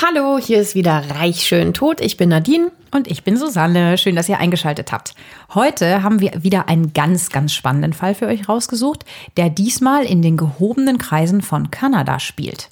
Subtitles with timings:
[0.00, 2.00] Hallo, hier ist wieder Reich schön tot.
[2.00, 2.70] Ich bin Nadine.
[2.92, 3.98] Und ich bin Susanne.
[3.98, 5.14] Schön, dass ihr eingeschaltet habt.
[5.52, 9.04] Heute haben wir wieder einen ganz, ganz spannenden Fall für euch rausgesucht,
[9.36, 12.70] der diesmal in den gehobenen Kreisen von Kanada spielt.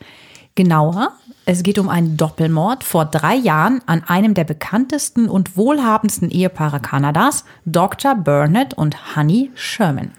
[0.54, 1.12] Genauer,
[1.44, 6.80] es geht um einen Doppelmord vor drei Jahren an einem der bekanntesten und wohlhabendsten Ehepaare
[6.80, 8.14] Kanadas, Dr.
[8.14, 10.12] Burnett und Honey Sherman.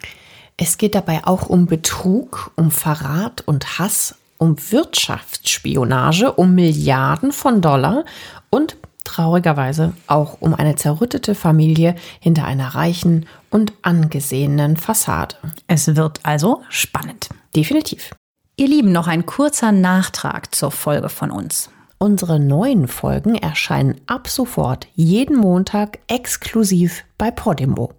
[0.58, 7.62] Es geht dabei auch um Betrug, um Verrat und Hass, um Wirtschaftsspionage, um Milliarden von
[7.62, 8.06] Dollar
[8.50, 15.36] und traurigerweise auch um eine zerrüttete Familie hinter einer reichen und angesehenen Fassade.
[15.68, 17.30] Es wird also spannend.
[17.56, 18.12] Definitiv.
[18.58, 21.70] Ihr Lieben, noch ein kurzer Nachtrag zur Folge von uns.
[22.00, 27.94] Unsere neuen Folgen erscheinen ab sofort jeden Montag exklusiv bei Podimo.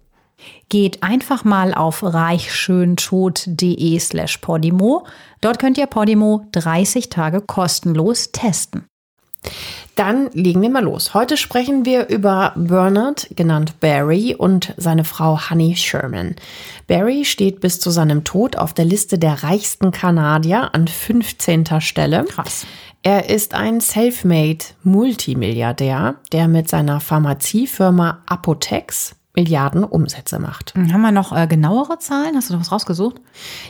[0.69, 5.05] Geht einfach mal auf reichschöntod.de slash Podimo.
[5.41, 8.85] Dort könnt ihr Podimo 30 Tage kostenlos testen.
[9.95, 11.13] Dann legen wir mal los.
[11.13, 16.35] Heute sprechen wir über Bernard, genannt Barry, und seine Frau Honey Sherman.
[16.87, 21.81] Barry steht bis zu seinem Tod auf der Liste der reichsten Kanadier an 15.
[21.81, 22.23] Stelle.
[22.25, 22.65] Krass.
[23.03, 30.73] Er ist ein self-made Multimilliardär, der mit seiner Pharmaziefirma Apotex Milliarden Umsätze macht.
[30.75, 32.35] Haben wir noch äh, genauere Zahlen?
[32.35, 33.21] Hast du noch was rausgesucht?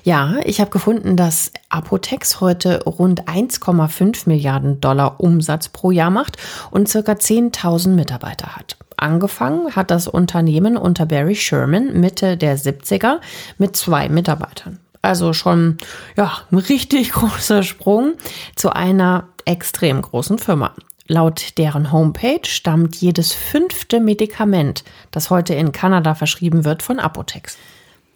[0.04, 6.38] Ja, ich habe gefunden, dass Apotex heute rund 1,5 Milliarden Dollar Umsatz pro Jahr macht
[6.72, 8.78] und circa 10.000 Mitarbeiter hat.
[8.98, 13.20] Angefangen hat das Unternehmen unter Barry Sherman Mitte der 70er
[13.60, 14.80] mit zwei Mitarbeitern.
[15.04, 15.78] Also schon
[16.18, 18.14] ja, ein richtig großer Sprung
[18.56, 20.74] zu einer extrem großen Firma.
[21.12, 27.58] Laut deren Homepage stammt jedes fünfte Medikament, das heute in Kanada verschrieben wird, von Apotex.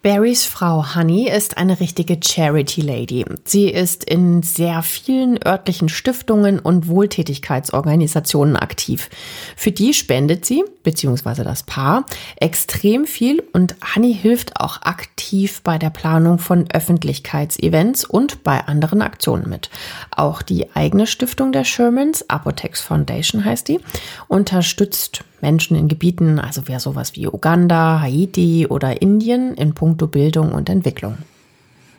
[0.03, 3.23] Barrys Frau Honey ist eine richtige Charity Lady.
[3.45, 9.09] Sie ist in sehr vielen örtlichen Stiftungen und Wohltätigkeitsorganisationen aktiv.
[9.55, 12.05] Für die spendet sie, beziehungsweise das Paar,
[12.35, 19.01] extrem viel und Honey hilft auch aktiv bei der Planung von Öffentlichkeitsevents und bei anderen
[19.01, 19.69] Aktionen mit.
[20.11, 23.79] Auch die eigene Stiftung der Shermans, Apotex Foundation heißt die,
[24.27, 30.51] unterstützt Menschen in Gebieten, also wer sowas wie Uganda, Haiti oder Indien in puncto Bildung
[30.53, 31.17] und Entwicklung.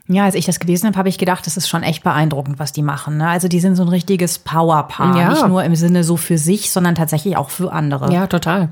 [0.09, 2.73] Ja, als ich das gelesen habe, habe ich gedacht, das ist schon echt beeindruckend, was
[2.73, 3.17] die machen.
[3.17, 3.29] Ne?
[3.29, 5.29] Also die sind so ein richtiges Powerpaar, Ja.
[5.31, 8.13] nicht nur im Sinne so für sich, sondern tatsächlich auch für andere.
[8.13, 8.71] Ja, total.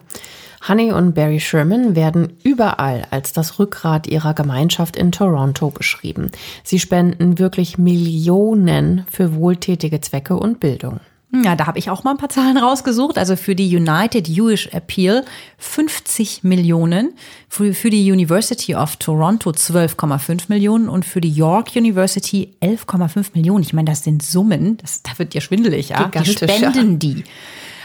[0.69, 6.31] Honey und Barry Sherman werden überall als das Rückgrat ihrer Gemeinschaft in Toronto beschrieben.
[6.65, 11.01] Sie spenden wirklich Millionen für wohltätige Zwecke und Bildung.
[11.35, 13.17] Ja, da habe ich auch mal ein paar Zahlen rausgesucht.
[13.17, 15.25] Also für die United Jewish Appeal
[15.57, 17.15] 50 Millionen,
[17.49, 23.63] für, für die University of Toronto 12,5 Millionen und für die York University 11,5 Millionen.
[23.65, 26.09] Ich meine, das sind Summen, das, da wird dir schwindelig, ja.
[26.09, 27.25] Die spenden die.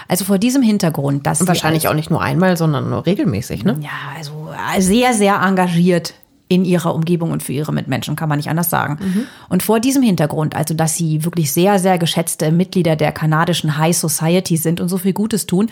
[0.09, 3.77] Also vor diesem Hintergrund, dass Und wahrscheinlich auch nicht nur einmal, sondern nur regelmäßig, ne?
[3.81, 6.13] ja, also sehr, sehr engagiert
[6.49, 9.27] in ihrer Umgebung und für ihre Mitmenschen, kann man nicht anders sagen.
[9.49, 13.95] Und vor diesem Hintergrund, also dass sie wirklich sehr, sehr geschätzte Mitglieder der kanadischen High
[13.95, 15.69] Society sind und so viel Gutes tun,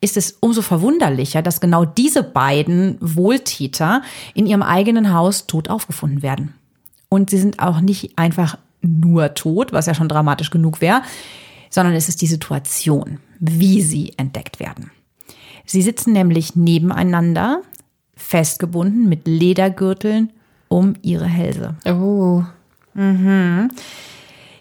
[0.00, 4.02] ist es umso verwunderlicher, dass genau diese beiden Wohltäter
[4.34, 6.54] in ihrem eigenen Haus tot aufgefunden werden.
[7.08, 11.02] Und sie sind auch nicht einfach nur tot, was ja schon dramatisch genug wäre,
[11.70, 14.90] sondern es ist die Situation, wie sie entdeckt werden.
[15.64, 17.62] Sie sitzen nämlich nebeneinander,
[18.16, 20.30] festgebunden mit Ledergürteln
[20.68, 21.74] um ihre Hälse.
[21.86, 22.42] Oh,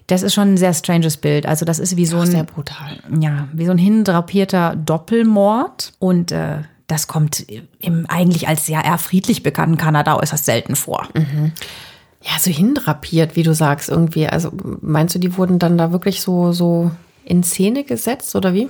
[0.07, 1.45] Das ist schon ein sehr stranges Bild.
[1.45, 2.99] Also das ist wie so sehr ein, brutal.
[3.19, 5.93] ja, wie so ein hindrapierter Doppelmord.
[5.99, 6.57] Und äh,
[6.87, 7.45] das kommt
[7.79, 11.07] im eigentlich als sehr eher friedlich bekannten Kanada äußerst selten vor.
[11.15, 14.27] Ja, so hindrapiert, wie du sagst, irgendwie.
[14.27, 14.51] Also
[14.81, 16.91] meinst du, die wurden dann da wirklich so, so
[17.23, 18.67] in Szene gesetzt oder wie?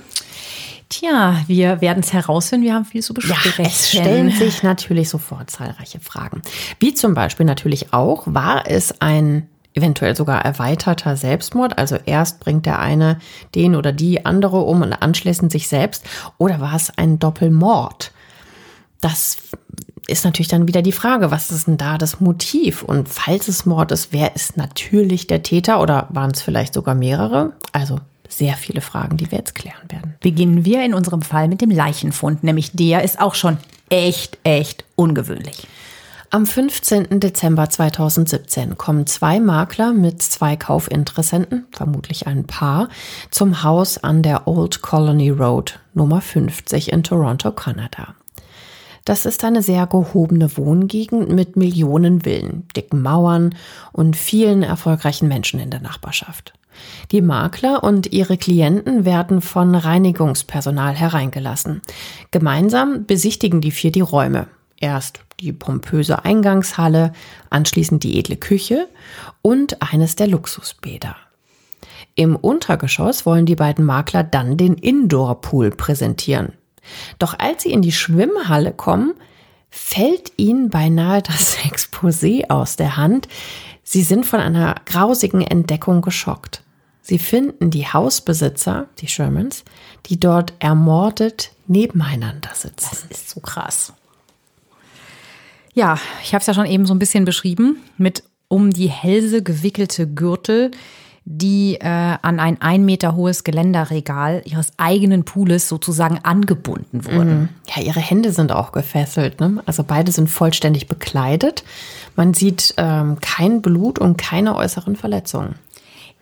[0.92, 2.66] Tja, wir werden es herausfinden.
[2.66, 3.64] Wir haben viel zu Ja, besprechen.
[3.64, 6.42] es stellen sich natürlich sofort zahlreiche Fragen.
[6.80, 11.78] Wie zum Beispiel natürlich auch, war es ein eventuell sogar erweiterter Selbstmord?
[11.78, 13.18] Also erst bringt der eine
[13.54, 16.04] den oder die andere um und anschließend sich selbst.
[16.36, 18.12] Oder war es ein Doppelmord?
[19.00, 19.38] Das
[20.06, 22.82] ist natürlich dann wieder die Frage, was ist denn da das Motiv?
[22.82, 26.94] Und falls es Mord ist, wer ist natürlich der Täter oder waren es vielleicht sogar
[26.94, 27.52] mehrere?
[27.72, 27.98] Also
[28.32, 30.14] sehr viele Fragen, die wir jetzt klären werden.
[30.20, 33.58] Beginnen wir in unserem Fall mit dem Leichenfund, nämlich der ist auch schon
[33.88, 35.66] echt, echt ungewöhnlich.
[36.30, 37.20] Am 15.
[37.20, 42.88] Dezember 2017 kommen zwei Makler mit zwei Kaufinteressenten, vermutlich ein Paar,
[43.30, 48.14] zum Haus an der Old Colony Road Nummer 50 in Toronto, Kanada.
[49.04, 53.54] Das ist eine sehr gehobene Wohngegend mit Millionen Villen, dicken Mauern
[53.92, 56.54] und vielen erfolgreichen Menschen in der Nachbarschaft.
[57.10, 61.82] Die Makler und ihre Klienten werden von Reinigungspersonal hereingelassen.
[62.30, 64.48] Gemeinsam besichtigen die vier die Räume.
[64.80, 67.12] Erst die pompöse Eingangshalle,
[67.50, 68.88] anschließend die edle Küche
[69.42, 71.16] und eines der Luxusbäder.
[72.14, 76.52] Im Untergeschoss wollen die beiden Makler dann den Indoor-Pool präsentieren.
[77.18, 79.14] Doch als sie in die Schwimmhalle kommen,
[79.70, 83.28] fällt ihnen beinahe das Exposé aus der Hand.
[83.84, 86.62] Sie sind von einer grausigen Entdeckung geschockt.
[87.02, 89.64] Sie finden die Hausbesitzer, die Shermans,
[90.06, 92.88] die dort ermordet nebeneinander sitzen.
[92.90, 93.92] Das ist so krass.
[95.74, 99.42] Ja, ich habe es ja schon eben so ein bisschen beschrieben, mit um die Hälse
[99.42, 100.70] gewickelte Gürtel,
[101.24, 107.40] die äh, an ein ein Meter hohes Geländerregal ihres eigenen Pooles sozusagen angebunden wurden.
[107.42, 107.48] Mhm.
[107.74, 109.40] Ja, ihre Hände sind auch gefesselt.
[109.40, 109.62] Ne?
[109.64, 111.64] Also beide sind vollständig bekleidet.
[112.16, 115.54] Man sieht ähm, kein Blut und keine äußeren Verletzungen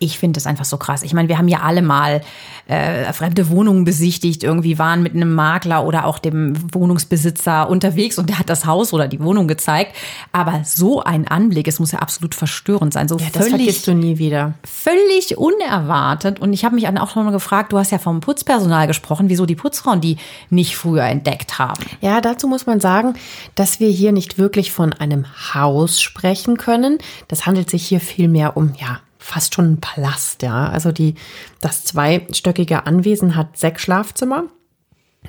[0.01, 1.03] ich finde das einfach so krass.
[1.03, 2.23] Ich meine, wir haben ja alle mal
[2.67, 8.31] äh, fremde Wohnungen besichtigt, irgendwie waren mit einem Makler oder auch dem Wohnungsbesitzer unterwegs und
[8.31, 9.95] der hat das Haus oder die Wohnung gezeigt.
[10.33, 13.09] Aber so ein Anblick, es muss ja absolut verstörend sein.
[13.09, 14.55] So ja, das völlig, vergisst du nie wieder.
[14.65, 16.41] Völlig unerwartet.
[16.41, 19.45] Und ich habe mich auch noch mal gefragt, du hast ja vom Putzpersonal gesprochen, wieso
[19.45, 20.17] die Putzfrauen die
[20.49, 21.85] nicht früher entdeckt haben.
[22.01, 23.15] Ja, dazu muss man sagen,
[23.55, 26.97] dass wir hier nicht wirklich von einem Haus sprechen können.
[27.29, 30.69] Das handelt sich hier vielmehr um, ja, fast schon ein Palast, ja.
[30.69, 31.15] Also die,
[31.61, 34.45] das zweistöckige Anwesen hat sechs Schlafzimmer,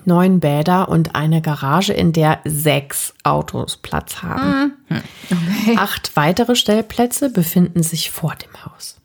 [0.06, 4.74] neun Bäder und eine Garage, in der sechs Autos Platz haben.
[4.90, 5.02] Mhm.
[5.26, 5.78] Okay.
[5.78, 9.00] Acht weitere Stellplätze befinden sich vor dem Haus.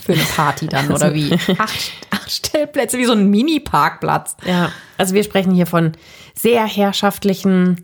[0.00, 1.32] Für eine Party dann, oder also, wie?
[1.58, 4.36] Acht, acht Stellplätze, wie so ein Mini-Parkplatz.
[4.46, 5.92] Ja, also wir sprechen hier von
[6.34, 7.82] sehr herrschaftlichen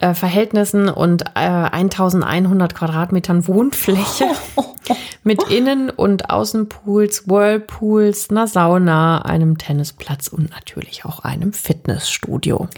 [0.00, 4.26] äh, Verhältnissen und äh, 1100 Quadratmetern Wohnfläche
[5.24, 12.68] mit Innen- und Außenpools, Whirlpools, einer Sauna, einem Tennisplatz und natürlich auch einem Fitnessstudio.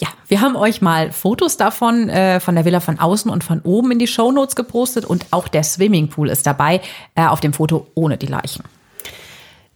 [0.00, 3.60] Ja, wir haben euch mal Fotos davon, äh, von der Villa von außen und von
[3.60, 6.80] oben in die Shownotes gepostet und auch der Swimmingpool ist dabei,
[7.14, 8.64] äh, auf dem Foto ohne die Leichen.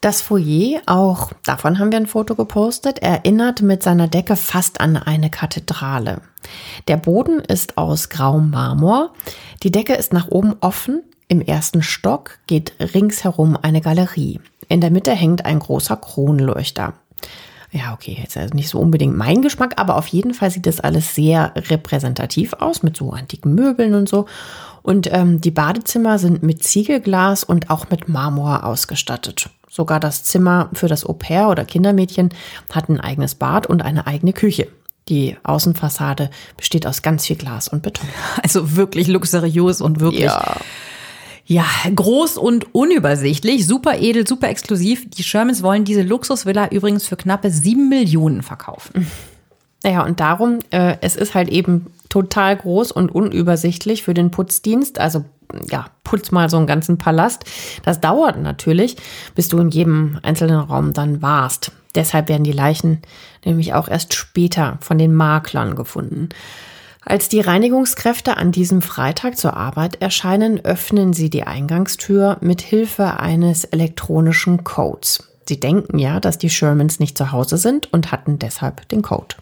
[0.01, 4.97] Das Foyer, auch davon haben wir ein Foto gepostet, erinnert mit seiner Decke fast an
[4.97, 6.21] eine Kathedrale.
[6.87, 9.15] Der Boden ist aus grauem Marmor,
[9.63, 14.41] die Decke ist nach oben offen, im ersten Stock geht ringsherum eine Galerie.
[14.69, 16.95] In der Mitte hängt ein großer Kronleuchter.
[17.73, 20.81] Ja, okay, jetzt also nicht so unbedingt mein Geschmack, aber auf jeden Fall sieht das
[20.81, 24.27] alles sehr repräsentativ aus mit so antiken Möbeln und so.
[24.83, 29.51] Und ähm, die Badezimmer sind mit Ziegelglas und auch mit Marmor ausgestattet.
[29.77, 32.31] Sogar das Zimmer für das Au-pair oder Kindermädchen
[32.73, 34.69] hat ein eigenes Bad und eine eigene Küche.
[35.11, 38.09] Die Außenfassade besteht aus ganz viel Glas und Beton.
[38.43, 40.25] Also wirklich luxuriös und wirklich.
[40.25, 40.57] Ja.
[41.45, 45.11] Ja, groß und unübersichtlich, super edel, super exklusiv.
[45.11, 49.07] Die Shermans wollen diese Luxusvilla übrigens für knappe sieben Millionen verkaufen.
[49.85, 54.99] Naja, und darum, äh, es ist halt eben total groß und unübersichtlich für den Putzdienst.
[54.99, 55.27] Also
[55.71, 57.45] ja, putz mal so einen ganzen Palast.
[57.85, 58.97] Das dauert natürlich,
[59.35, 61.73] bis du in jedem einzelnen Raum dann warst.
[61.95, 63.01] Deshalb werden die Leichen
[63.45, 66.29] nämlich auch erst später von den Maklern gefunden.
[67.09, 73.21] Als die Reinigungskräfte an diesem Freitag zur Arbeit erscheinen, öffnen sie die Eingangstür mit Hilfe
[73.21, 75.23] eines elektronischen Codes.
[75.49, 79.37] Sie denken ja, dass die Shermans nicht zu Hause sind und hatten deshalb den Code.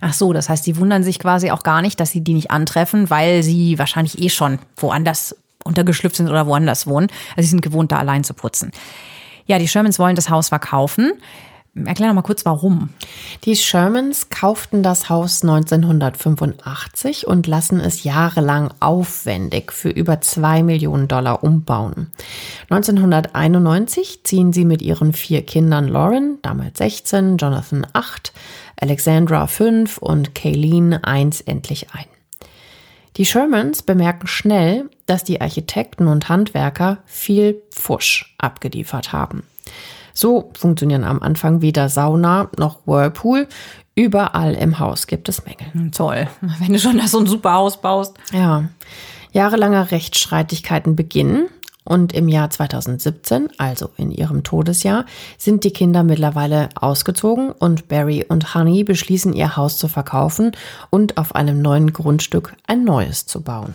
[0.00, 2.50] Ach so, das heißt, sie wundern sich quasi auch gar nicht, dass sie die nicht
[2.50, 7.08] antreffen, weil sie wahrscheinlich eh schon woanders untergeschlüpft sind oder woanders wohnen.
[7.36, 8.70] Also sie sind gewohnt, da allein zu putzen.
[9.46, 11.12] Ja, die Shermans wollen das Haus verkaufen.
[11.86, 12.90] Erklär noch mal kurz, warum.
[13.44, 21.06] Die Shermans kauften das Haus 1985 und lassen es jahrelang aufwendig für über zwei Millionen
[21.06, 22.10] Dollar umbauen.
[22.70, 28.32] 1991 ziehen sie mit ihren vier Kindern Lauren, damals 16, Jonathan 8,
[28.80, 32.09] Alexandra 5 und Kayleen 1 endlich ein.
[33.20, 39.42] Die Shermans bemerken schnell, dass die Architekten und Handwerker viel Pfusch abgeliefert haben.
[40.14, 43.46] So funktionieren am Anfang weder Sauna noch Whirlpool.
[43.94, 45.70] Überall im Haus gibt es Mängel.
[45.72, 46.28] Hm, toll,
[46.60, 48.16] wenn du schon so ein super Haus baust.
[48.32, 48.70] Ja.
[49.32, 51.50] Jahrelange Rechtsstreitigkeiten beginnen
[51.90, 55.06] und im Jahr 2017, also in ihrem Todesjahr,
[55.38, 60.52] sind die Kinder mittlerweile ausgezogen und Barry und Honey beschließen, ihr Haus zu verkaufen
[60.90, 63.74] und auf einem neuen Grundstück ein neues zu bauen.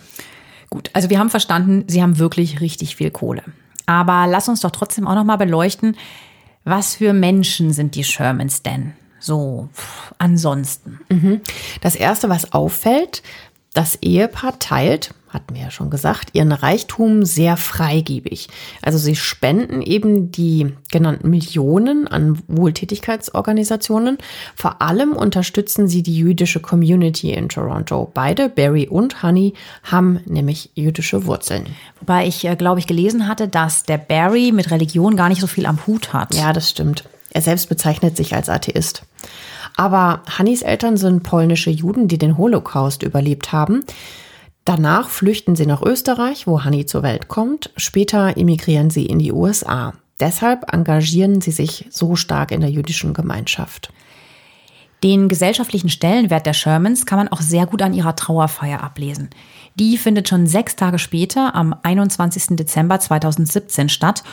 [0.70, 3.42] Gut, also wir haben verstanden, sie haben wirklich richtig viel Kohle.
[3.84, 5.94] Aber lass uns doch trotzdem auch noch mal beleuchten,
[6.64, 8.94] was für Menschen sind die Shermans denn?
[9.18, 11.00] So, pff, ansonsten.
[11.10, 11.42] Mhm.
[11.82, 13.22] Das erste, was auffällt,
[13.76, 18.48] das Ehepaar teilt, hatten wir ja schon gesagt, ihren Reichtum sehr freigebig.
[18.80, 24.16] Also sie spenden eben die genannten Millionen an Wohltätigkeitsorganisationen.
[24.54, 28.10] Vor allem unterstützen sie die jüdische Community in Toronto.
[28.14, 29.52] Beide, Barry und Honey,
[29.82, 31.66] haben nämlich jüdische Wurzeln.
[32.00, 35.46] Wobei ich, äh, glaube ich, gelesen hatte, dass der Barry mit Religion gar nicht so
[35.46, 36.34] viel am Hut hat.
[36.34, 37.04] Ja, das stimmt.
[37.30, 39.02] Er selbst bezeichnet sich als Atheist.
[39.76, 43.84] Aber Hannis Eltern sind polnische Juden, die den Holocaust überlebt haben.
[44.64, 47.70] Danach flüchten sie nach Österreich, wo Hanni zur Welt kommt.
[47.76, 49.92] Später emigrieren sie in die USA.
[50.18, 53.92] Deshalb engagieren sie sich so stark in der jüdischen Gemeinschaft.
[55.04, 59.28] Den gesellschaftlichen Stellenwert der Shermans kann man auch sehr gut an ihrer Trauerfeier ablesen.
[59.74, 62.56] Die findet schon sechs Tage später, am 21.
[62.56, 64.24] Dezember 2017 statt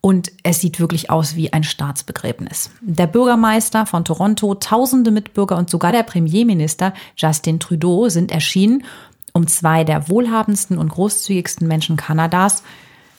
[0.00, 2.70] und es sieht wirklich aus wie ein Staatsbegräbnis.
[2.80, 8.84] Der Bürgermeister von Toronto, tausende Mitbürger und sogar der Premierminister Justin Trudeau sind erschienen,
[9.32, 12.62] um zwei der wohlhabendsten und großzügigsten Menschen Kanadas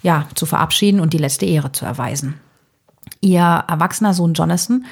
[0.01, 2.39] ja, zu verabschieden und die letzte Ehre zu erweisen.
[3.21, 4.85] Ihr erwachsener Sohn Jonathan,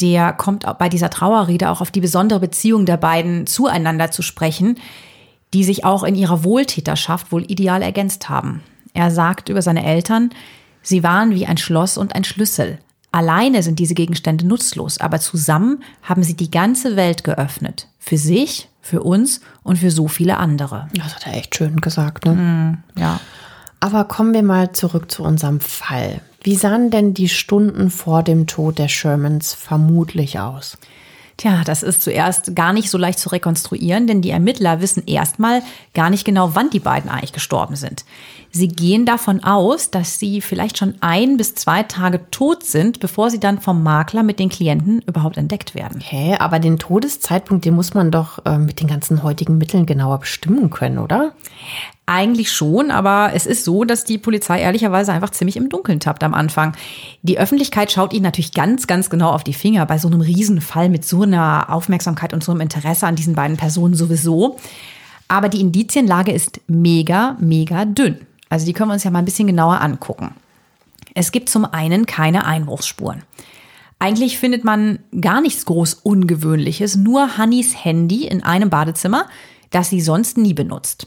[0.00, 4.78] der kommt bei dieser Trauerrede auch auf die besondere Beziehung der beiden zueinander zu sprechen,
[5.54, 8.62] die sich auch in ihrer Wohltäterschaft wohl ideal ergänzt haben.
[8.92, 10.30] Er sagt über seine Eltern,
[10.82, 12.78] Sie waren wie ein Schloss und ein Schlüssel.
[13.10, 17.88] Alleine sind diese Gegenstände nutzlos, aber zusammen haben sie die ganze Welt geöffnet.
[17.98, 20.88] Für sich, für uns und für so viele andere.
[20.94, 22.34] Das hat er echt schön gesagt, ne?
[22.34, 23.20] Mm, ja.
[23.80, 26.20] Aber kommen wir mal zurück zu unserem Fall.
[26.42, 30.78] Wie sahen denn die Stunden vor dem Tod der Shermans vermutlich aus?
[31.38, 35.62] Tja, das ist zuerst gar nicht so leicht zu rekonstruieren, denn die Ermittler wissen erstmal
[35.94, 38.04] gar nicht genau, wann die beiden eigentlich gestorben sind.
[38.50, 43.30] Sie gehen davon aus, dass sie vielleicht schon ein bis zwei Tage tot sind, bevor
[43.30, 46.00] sie dann vom Makler mit den Klienten überhaupt entdeckt werden.
[46.00, 50.18] Hä, aber den Todeszeitpunkt, den muss man doch äh, mit den ganzen heutigen Mitteln genauer
[50.18, 51.34] bestimmen können, oder?
[52.10, 56.24] Eigentlich schon, aber es ist so, dass die Polizei ehrlicherweise einfach ziemlich im Dunkeln tappt
[56.24, 56.74] am Anfang.
[57.20, 60.88] Die Öffentlichkeit schaut ihnen natürlich ganz, ganz genau auf die Finger bei so einem Riesenfall
[60.88, 64.56] mit so einer Aufmerksamkeit und so einem Interesse an diesen beiden Personen sowieso.
[65.28, 68.16] Aber die Indizienlage ist mega, mega dünn.
[68.48, 70.34] Also die können wir uns ja mal ein bisschen genauer angucken.
[71.12, 73.22] Es gibt zum einen keine Einbruchsspuren.
[73.98, 79.26] Eigentlich findet man gar nichts groß Ungewöhnliches, nur Hannis Handy in einem Badezimmer,
[79.68, 81.06] das sie sonst nie benutzt.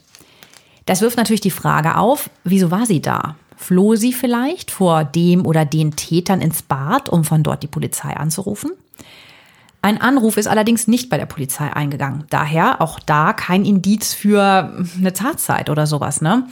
[0.92, 3.38] Das wirft natürlich die Frage auf, wieso war sie da?
[3.56, 8.14] Floh sie vielleicht vor dem oder den Tätern ins Bad, um von dort die Polizei
[8.14, 8.72] anzurufen?
[9.82, 12.26] Ein Anruf ist allerdings nicht bei der Polizei eingegangen.
[12.30, 16.46] Daher auch da kein Indiz für eine Tatzeit oder sowas, ne?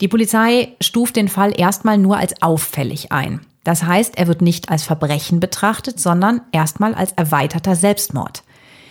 [0.00, 3.40] Die Polizei stuft den Fall erstmal nur als auffällig ein.
[3.64, 8.44] Das heißt, er wird nicht als Verbrechen betrachtet, sondern erstmal als erweiterter Selbstmord.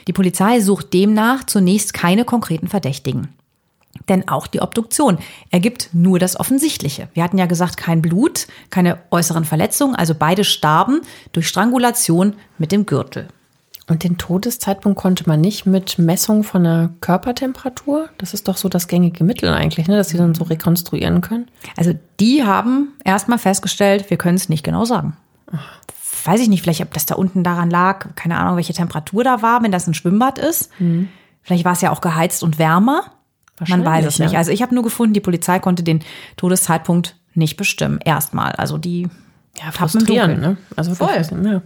[0.10, 3.30] Die Polizei sucht demnach zunächst keine konkreten Verdächtigen.
[4.10, 5.18] Denn auch die Obduktion
[5.52, 7.08] ergibt nur das Offensichtliche.
[7.14, 12.72] Wir hatten ja gesagt, kein Blut, keine äußeren Verletzungen, also beide starben durch Strangulation mit
[12.72, 13.28] dem Gürtel.
[13.88, 18.10] Und den Todeszeitpunkt konnte man nicht mit Messung von der Körpertemperatur?
[18.18, 21.48] Das ist doch so das gängige Mittel eigentlich, ne, dass sie dann so rekonstruieren können.
[21.78, 25.16] Also die haben erstmal festgestellt, wir können es nicht genau sagen.
[26.24, 29.44] Weiß ich nicht, vielleicht ob das da unten daran lag, keine Ahnung, welche Temperatur da
[29.44, 30.72] war, wenn das ein Schwimmbad ist.
[30.80, 31.10] Mhm.
[31.44, 33.04] Vielleicht war es ja auch geheizt und wärmer.
[33.68, 34.34] Man weiß es nicht.
[34.34, 34.40] Ja.
[34.40, 36.02] Also ich habe nur gefunden, die Polizei konnte den
[36.36, 38.00] Todeszeitpunkt nicht bestimmen.
[38.04, 38.52] Erstmal.
[38.54, 39.08] Also die
[39.58, 40.58] ja, frustrierend, ne?
[40.76, 41.10] Also voll.
[41.44, 41.62] Ja.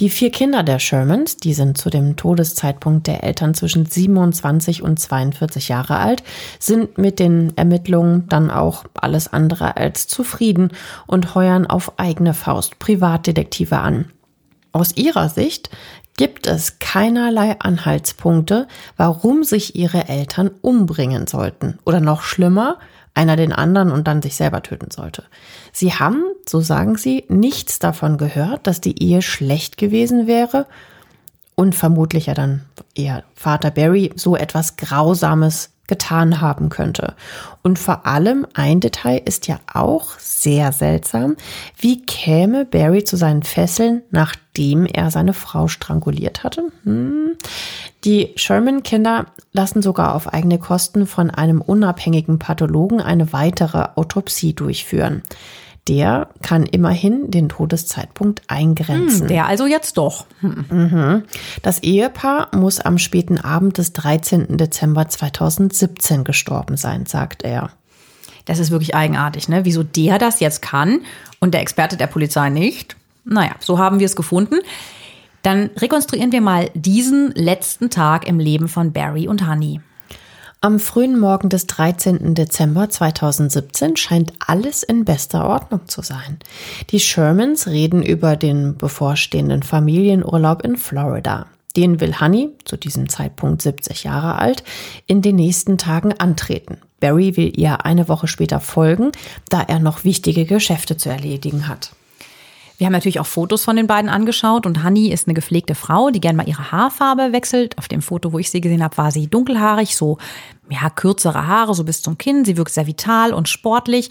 [0.00, 5.00] Die vier Kinder der Shermans, die sind zu dem Todeszeitpunkt der Eltern zwischen 27 und
[5.00, 6.22] 42 Jahre alt,
[6.58, 10.72] sind mit den Ermittlungen dann auch alles andere als zufrieden
[11.06, 14.10] und heuern auf eigene Faust Privatdetektive an.
[14.72, 15.70] Aus ihrer Sicht
[16.16, 21.78] gibt es keinerlei Anhaltspunkte, warum sich ihre Eltern umbringen sollten.
[21.84, 22.78] Oder noch schlimmer,
[23.14, 25.24] einer den anderen und dann sich selber töten sollte.
[25.72, 30.66] Sie haben, so sagen sie, nichts davon gehört, dass die Ehe schlecht gewesen wäre
[31.54, 32.62] und vermutlich ja dann
[32.94, 37.14] eher Vater Barry so etwas Grausames getan haben könnte.
[37.62, 41.36] Und vor allem ein Detail ist ja auch sehr seltsam.
[41.78, 46.64] Wie käme Barry zu seinen Fesseln, nachdem er seine Frau stranguliert hatte?
[46.84, 47.36] Hm.
[48.04, 55.22] Die Sherman-Kinder lassen sogar auf eigene Kosten von einem unabhängigen Pathologen eine weitere Autopsie durchführen.
[55.88, 59.22] Der kann immerhin den Todeszeitpunkt eingrenzen.
[59.22, 60.26] Hm, der also jetzt doch.
[60.40, 60.64] Hm.
[60.70, 61.22] Mhm.
[61.62, 64.56] Das Ehepaar muss am späten Abend des 13.
[64.56, 67.70] Dezember 2017 gestorben sein, sagt er.
[68.44, 69.64] Das ist wirklich eigenartig, ne?
[69.64, 71.00] Wieso der das jetzt kann
[71.40, 72.96] und der Experte der Polizei nicht?
[73.24, 74.56] Naja, so haben wir es gefunden.
[75.42, 79.80] Dann rekonstruieren wir mal diesen letzten Tag im Leben von Barry und Honey.
[80.64, 82.36] Am frühen Morgen des 13.
[82.36, 86.38] Dezember 2017 scheint alles in bester Ordnung zu sein.
[86.90, 91.46] Die Shermans reden über den bevorstehenden Familienurlaub in Florida.
[91.76, 94.62] Den will Honey, zu diesem Zeitpunkt 70 Jahre alt,
[95.08, 96.78] in den nächsten Tagen antreten.
[97.00, 99.10] Barry will ihr eine Woche später folgen,
[99.48, 101.90] da er noch wichtige Geschäfte zu erledigen hat.
[102.82, 106.10] Wir haben natürlich auch Fotos von den beiden angeschaut und Honey ist eine gepflegte Frau,
[106.10, 107.78] die gerne mal ihre Haarfarbe wechselt.
[107.78, 110.18] Auf dem Foto, wo ich sie gesehen habe, war sie dunkelhaarig, so
[110.68, 112.44] ja, kürzere Haare, so bis zum Kinn.
[112.44, 114.10] Sie wirkt sehr vital und sportlich.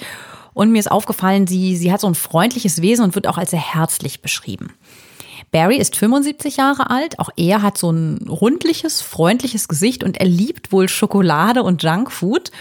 [0.54, 3.50] Und mir ist aufgefallen, sie, sie hat so ein freundliches Wesen und wird auch als
[3.50, 4.72] sehr herzlich beschrieben.
[5.52, 7.20] Barry ist 75 Jahre alt.
[7.20, 12.52] Auch er hat so ein rundliches, freundliches Gesicht und er liebt wohl Schokolade und Junkfood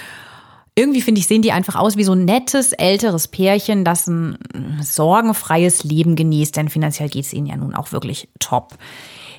[0.80, 4.38] irgendwie finde ich, sehen die einfach aus wie so ein nettes, älteres Pärchen, das ein
[4.80, 8.78] sorgenfreies Leben genießt, denn finanziell geht es ihnen ja nun auch wirklich top.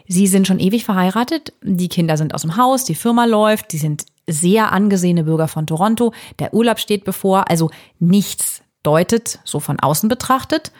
[0.07, 3.79] Sie sind schon ewig verheiratet, die Kinder sind aus dem Haus, die Firma läuft, sie
[3.79, 9.79] sind sehr angesehene Bürger von Toronto, der Urlaub steht bevor, also nichts deutet, so von
[9.79, 10.71] außen betrachtet,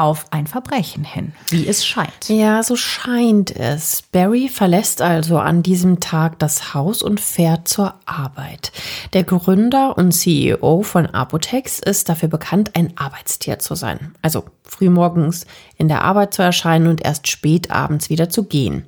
[0.00, 2.28] auf ein Verbrechen hin, wie es scheint.
[2.28, 4.00] Ja, so scheint es.
[4.00, 8.72] Barry verlässt also an diesem Tag das Haus und fährt zur Arbeit.
[9.12, 14.14] Der Gründer und CEO von Apotex ist dafür bekannt, ein Arbeitstier zu sein.
[14.22, 15.44] Also frühmorgens
[15.76, 18.86] in der Arbeit zu erscheinen und erst spät abends wieder zu gehen.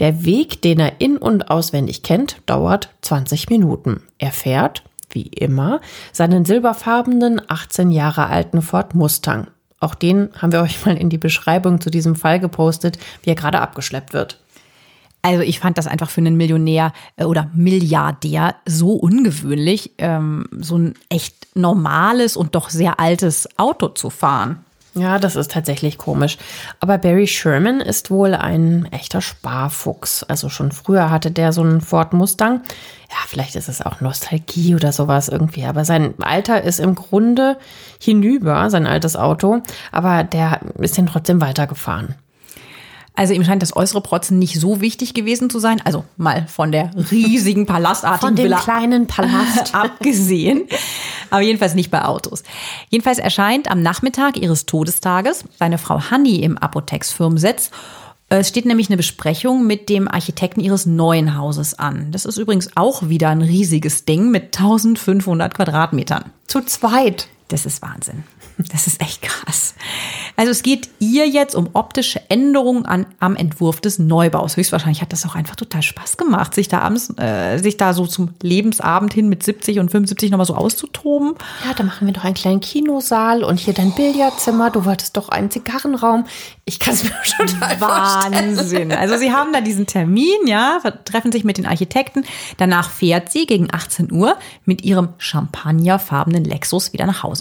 [0.00, 4.02] Der Weg, den er in- und auswendig kennt, dauert 20 Minuten.
[4.18, 5.80] Er fährt, wie immer,
[6.12, 9.46] seinen silberfarbenen 18 Jahre alten Ford Mustang.
[9.80, 13.36] Auch den haben wir euch mal in die Beschreibung zu diesem Fall gepostet, wie er
[13.36, 14.38] gerade abgeschleppt wird.
[15.22, 20.78] Also ich fand das einfach für einen Millionär äh, oder Milliardär so ungewöhnlich, ähm, so
[20.78, 24.64] ein echt normales und doch sehr altes Auto zu fahren.
[24.98, 26.38] Ja, das ist tatsächlich komisch.
[26.80, 30.24] Aber Barry Sherman ist wohl ein echter Sparfuchs.
[30.24, 32.62] Also schon früher hatte der so einen Ford Mustang.
[33.10, 35.64] Ja, vielleicht ist es auch Nostalgie oder sowas irgendwie.
[35.64, 37.56] Aber sein Alter ist im Grunde
[38.00, 39.62] hinüber, sein altes Auto.
[39.92, 42.16] Aber der ist den trotzdem weitergefahren.
[43.18, 45.82] Also ihm scheint das äußere Protzen nicht so wichtig gewesen zu sein.
[45.84, 50.68] Also mal von der riesigen palastartigen Von dem Villa kleinen Palast abgesehen.
[51.28, 52.44] Aber jedenfalls nicht bei Autos.
[52.90, 57.72] Jedenfalls erscheint am Nachmittag ihres Todestages seine Frau Hanni im Apothex-Firmensitz.
[58.28, 62.12] Es steht nämlich eine Besprechung mit dem Architekten ihres neuen Hauses an.
[62.12, 66.26] Das ist übrigens auch wieder ein riesiges Ding mit 1500 Quadratmetern.
[66.46, 67.26] Zu zweit.
[67.48, 68.24] Das ist Wahnsinn.
[68.70, 69.74] Das ist echt krass.
[70.36, 74.56] Also es geht ihr jetzt um optische Änderungen an, am Entwurf des Neubaus.
[74.56, 78.06] Höchstwahrscheinlich hat das auch einfach total Spaß gemacht, sich da abends, äh, sich da so
[78.06, 81.34] zum Lebensabend hin mit 70 und 75 nochmal so auszutoben.
[81.64, 84.70] Ja, da machen wir doch einen kleinen Kinosaal und hier dein Billardzimmer.
[84.70, 86.26] Du wolltest doch einen Zigarrenraum.
[86.66, 88.54] Ich kann es mir schon total Wahnsinn.
[88.56, 88.92] Vorstellen.
[88.92, 92.24] Also sie haben da diesen Termin, ja, treffen sich mit den Architekten.
[92.58, 97.37] Danach fährt sie gegen 18 Uhr mit ihrem champagnerfarbenen Lexus wieder nach Hause.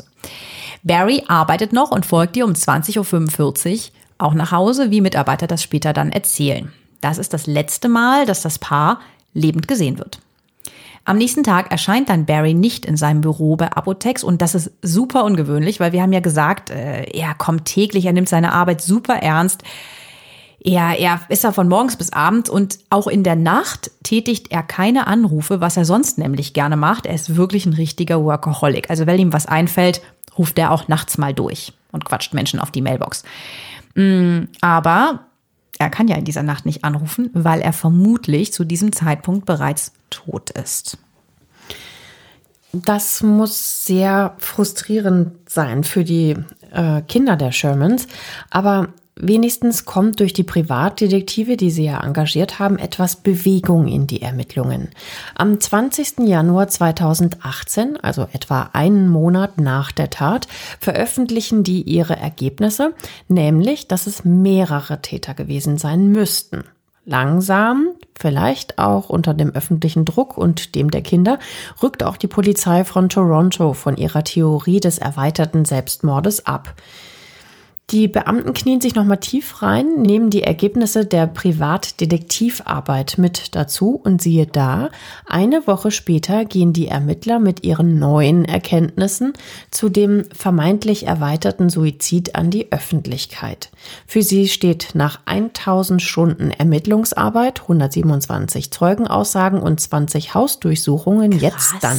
[0.84, 3.82] Barry arbeitet noch und folgt ihr um 20.45 Uhr
[4.20, 6.72] auch nach Hause, wie Mitarbeiter das später dann erzählen.
[7.02, 9.00] Das ist das letzte Mal, dass das Paar
[9.34, 10.20] lebend gesehen wird.
[11.06, 14.72] Am nächsten Tag erscheint dann Barry nicht in seinem Büro bei Apotex und das ist
[14.82, 18.82] super ungewöhnlich, weil wir haben ja gesagt, äh, er kommt täglich, er nimmt seine Arbeit
[18.82, 19.64] super ernst.
[20.60, 24.64] Er, er ist da von morgens bis abends und auch in der Nacht tätigt er
[24.64, 27.06] keine Anrufe, was er sonst nämlich gerne macht.
[27.06, 28.90] Er ist wirklich ein richtiger Workaholic.
[28.90, 30.02] Also wenn ihm was einfällt,
[30.38, 33.24] ruft er auch nachts mal durch und quatscht Menschen auf die Mailbox.
[33.96, 35.20] Mm, aber
[35.80, 39.94] er kann ja in dieser Nacht nicht anrufen, weil er vermutlich zu diesem Zeitpunkt bereits
[40.10, 40.98] tot ist.
[42.74, 46.36] Das muss sehr frustrierend sein für die
[46.72, 48.08] äh, Kinder der Shermans.
[48.50, 48.90] Aber
[49.20, 54.90] Wenigstens kommt durch die Privatdetektive, die sie ja engagiert haben, etwas Bewegung in die Ermittlungen.
[55.36, 56.20] Am 20.
[56.20, 60.48] Januar 2018, also etwa einen Monat nach der Tat,
[60.80, 62.94] veröffentlichen die ihre Ergebnisse,
[63.28, 66.64] nämlich, dass es mehrere Täter gewesen sein müssten.
[67.06, 71.38] Langsam Vielleicht auch unter dem öffentlichen Druck und dem der Kinder
[71.84, 76.74] rückt auch die Polizei von Toronto von ihrer Theorie des erweiterten Selbstmordes ab.
[77.90, 84.22] Die Beamten knien sich nochmal tief rein, nehmen die Ergebnisse der Privatdetektivarbeit mit dazu und
[84.22, 84.90] siehe da,
[85.26, 89.32] eine Woche später gehen die Ermittler mit ihren neuen Erkenntnissen
[89.72, 93.72] zu dem vermeintlich erweiterten Suizid an die Öffentlichkeit.
[94.06, 101.42] Für sie steht nach 1000 Stunden Ermittlungsarbeit, 127 Zeugenaussagen und 20 Hausdurchsuchungen Krass.
[101.42, 101.98] jetzt dann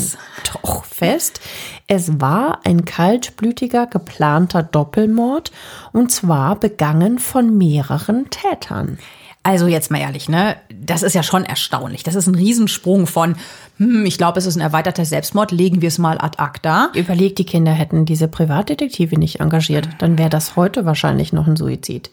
[0.53, 1.40] doch fest,
[1.87, 5.51] es war ein kaltblütiger geplanter Doppelmord
[5.92, 8.98] und zwar begangen von mehreren Tätern.
[9.42, 10.56] Also jetzt mal ehrlich, ne?
[10.68, 12.02] Das ist ja schon erstaunlich.
[12.02, 13.36] Das ist ein Riesensprung von,
[13.78, 16.90] hm, ich glaube, es ist ein erweiterter Selbstmord, legen wir es mal ad acta.
[16.94, 21.56] Überlegt, die Kinder hätten diese Privatdetektive nicht engagiert, dann wäre das heute wahrscheinlich noch ein
[21.56, 22.10] Suizid.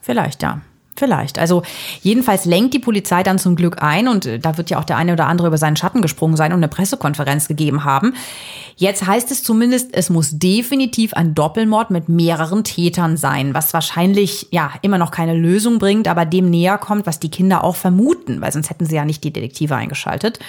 [0.00, 0.62] Vielleicht, ja.
[0.98, 1.38] Vielleicht.
[1.38, 1.62] Also
[2.02, 4.96] jedenfalls lenkt die Polizei dann zum Glück ein und äh, da wird ja auch der
[4.96, 8.14] eine oder andere über seinen Schatten gesprungen sein und eine Pressekonferenz gegeben haben.
[8.74, 14.48] Jetzt heißt es zumindest, es muss definitiv ein Doppelmord mit mehreren Tätern sein, was wahrscheinlich
[14.50, 18.40] ja immer noch keine Lösung bringt, aber dem näher kommt, was die Kinder auch vermuten,
[18.40, 20.40] weil sonst hätten sie ja nicht die Detektive eingeschaltet.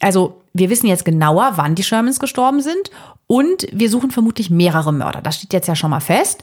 [0.00, 2.90] Also wir wissen jetzt genauer, wann die Shermans gestorben sind
[3.26, 5.20] und wir suchen vermutlich mehrere Mörder.
[5.20, 6.42] Das steht jetzt ja schon mal fest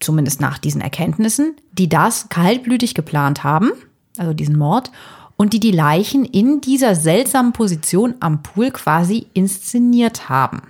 [0.00, 3.72] zumindest nach diesen Erkenntnissen, die das kaltblütig geplant haben,
[4.18, 4.90] also diesen Mord,
[5.36, 10.62] und die die Leichen in dieser seltsamen Position am Pool quasi inszeniert haben.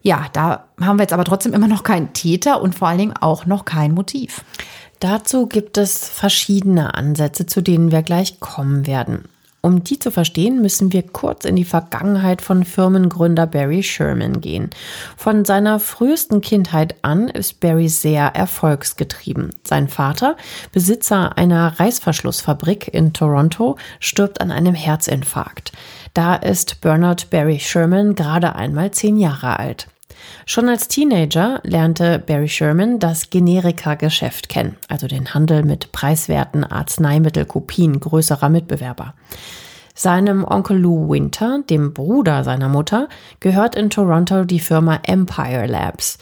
[0.00, 3.16] Ja, da haben wir jetzt aber trotzdem immer noch keinen Täter und vor allen Dingen
[3.20, 4.44] auch noch kein Motiv.
[5.00, 9.24] Dazu gibt es verschiedene Ansätze, zu denen wir gleich kommen werden.
[9.60, 14.70] Um die zu verstehen, müssen wir kurz in die Vergangenheit von Firmengründer Barry Sherman gehen.
[15.16, 19.50] Von seiner frühesten Kindheit an ist Barry sehr erfolgsgetrieben.
[19.64, 20.36] Sein Vater,
[20.72, 25.72] Besitzer einer Reißverschlussfabrik in Toronto, stirbt an einem Herzinfarkt.
[26.14, 29.88] Da ist Bernard Barry Sherman gerade einmal zehn Jahre alt.
[30.46, 38.00] Schon als Teenager lernte Barry Sherman das Generika-Geschäft kennen, also den Handel mit preiswerten Arzneimittelkopien
[38.00, 39.14] größerer Mitbewerber.
[39.94, 43.08] Seinem Onkel Lou Winter, dem Bruder seiner Mutter,
[43.40, 46.18] gehört in Toronto die Firma Empire Labs,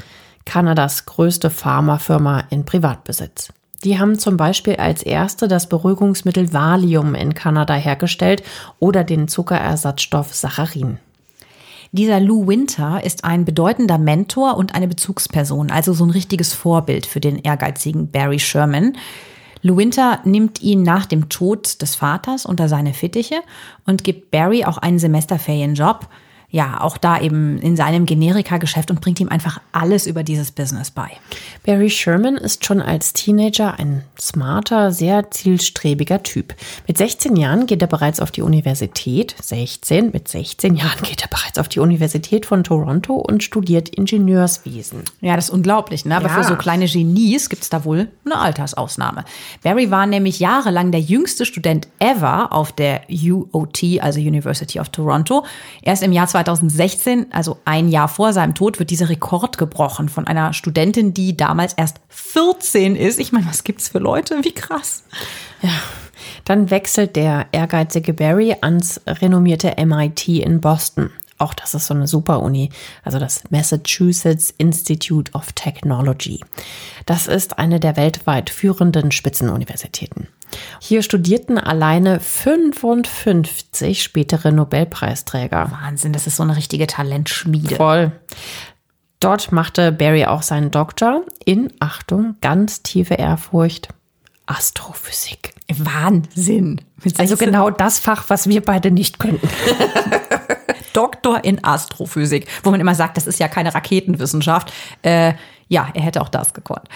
[0.47, 3.53] Kanadas größte Pharmafirma in Privatbesitz.
[3.85, 8.43] Die haben zum Beispiel als erste das Beruhigungsmittel Valium in Kanada hergestellt
[8.79, 10.99] oder den Zuckerersatzstoff Saccharin.
[11.93, 17.07] Dieser Lou Winter ist ein bedeutender Mentor und eine Bezugsperson, also so ein richtiges Vorbild
[17.07, 18.97] für den ehrgeizigen Barry Sherman.
[19.63, 23.43] Lou Winter nimmt ihn nach dem Tod des Vaters unter seine Fittiche
[23.87, 26.09] und gibt Barry auch einen Semesterferienjob
[26.49, 30.91] ja, auch da eben in seinem Generika-Geschäft und bringt ihm einfach alles über dieses Business
[30.91, 31.11] bei.
[31.65, 36.55] Barry Sherman ist schon als Teenager ein smarter, sehr zielstrebiger Typ.
[36.87, 41.29] Mit 16 Jahren geht er bereits auf die Universität, 16, mit 16 Jahren geht er
[41.29, 45.03] bereits auf die Universität von Toronto und studiert Ingenieurswesen.
[45.21, 46.17] Ja, das ist unglaublich, ne?
[46.17, 46.35] aber ja.
[46.35, 49.25] für so kleine Genies gibt es da wohl eine Altersausnahme.
[49.63, 55.45] Barry war nämlich jahrelang der jüngste Student ever auf der UOT, also University of Toronto.
[55.83, 60.27] Erst im Jahr 2016, also ein Jahr vor seinem Tod, wird dieser Rekord gebrochen von
[60.27, 63.19] einer Studentin, die damals erst 14 ist.
[63.19, 64.45] Ich meine, was gibt's für Leute?
[64.45, 65.05] Wie krass.
[65.63, 65.71] Ja.
[66.45, 71.11] Dann wechselt der ehrgeizige Barry ans renommierte MIT in Boston.
[71.39, 72.71] Auch das ist so eine super Uni,
[73.05, 76.41] also das Massachusetts Institute of Technology.
[77.05, 80.29] Das ist eine der weltweit führenden Spitzenuniversitäten.
[80.81, 85.73] Hier studierten alleine 55 spätere Nobelpreisträger.
[85.73, 87.77] Wahnsinn, das ist so eine richtige Talentschmiede.
[87.77, 88.13] Voll.
[89.21, 93.89] Dort machte Barry auch seinen Doktor in, Achtung, ganz tiefe Ehrfurcht,
[94.47, 95.55] Astrophysik.
[95.69, 96.81] Wahnsinn.
[97.19, 99.49] Also genau das Fach, was wir beide nicht könnten.
[100.97, 104.73] Doktor in Astrophysik, wo man immer sagt, das ist ja keine Raketenwissenschaft.
[105.03, 105.35] Äh,
[105.69, 106.89] ja, er hätte auch das gekonnt.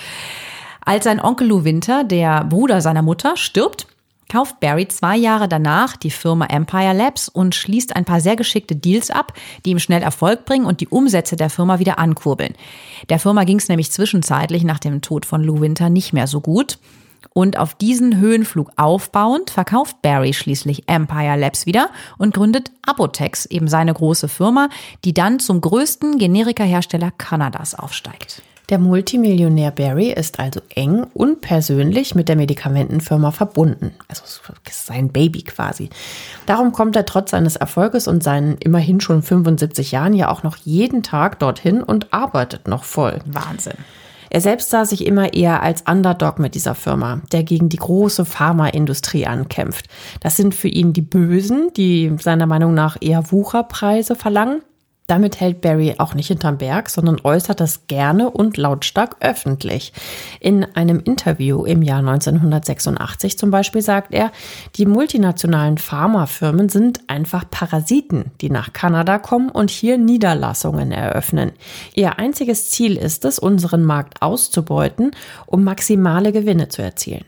[0.85, 3.87] Als sein Onkel Lou Winter, der Bruder seiner Mutter, stirbt,
[4.31, 8.77] kauft Barry zwei Jahre danach die Firma Empire Labs und schließt ein paar sehr geschickte
[8.77, 9.35] Deals ab,
[9.65, 12.55] die ihm schnell Erfolg bringen und die Umsätze der Firma wieder ankurbeln.
[13.11, 16.41] Der Firma ging es nämlich zwischenzeitlich nach dem Tod von Lou Winter nicht mehr so
[16.41, 16.79] gut.
[17.33, 23.69] Und auf diesen Höhenflug aufbauend verkauft Barry schließlich Empire Labs wieder und gründet Apotex, eben
[23.69, 24.69] seine große Firma,
[25.05, 28.43] die dann zum größten Generika-Hersteller Kanadas aufsteigt.
[28.71, 33.93] Der Multimillionär Barry ist also eng und persönlich mit der Medikamentenfirma verbunden.
[34.07, 34.23] Also
[34.71, 35.91] sein Baby quasi.
[36.47, 40.57] Darum kommt er trotz seines Erfolges und seinen immerhin schon 75 Jahren ja auch noch
[40.57, 43.19] jeden Tag dorthin und arbeitet noch voll.
[43.27, 43.75] Wahnsinn.
[44.31, 48.25] Er selbst sah sich immer eher als Underdog mit dieser Firma, der gegen die große
[48.25, 49.87] Pharmaindustrie ankämpft.
[50.21, 54.63] Das sind für ihn die Bösen, die seiner Meinung nach eher Wucherpreise verlangen.
[55.11, 59.93] Damit hält Barry auch nicht hinterm Berg, sondern äußert das gerne und lautstark öffentlich.
[60.39, 64.31] In einem Interview im Jahr 1986 zum Beispiel sagt er,
[64.77, 71.51] die multinationalen Pharmafirmen sind einfach Parasiten, die nach Kanada kommen und hier Niederlassungen eröffnen.
[71.97, 75.11] Ihr einziges Ziel ist es, unseren Markt auszubeuten,
[75.47, 77.25] um maximale Gewinne zu erzielen.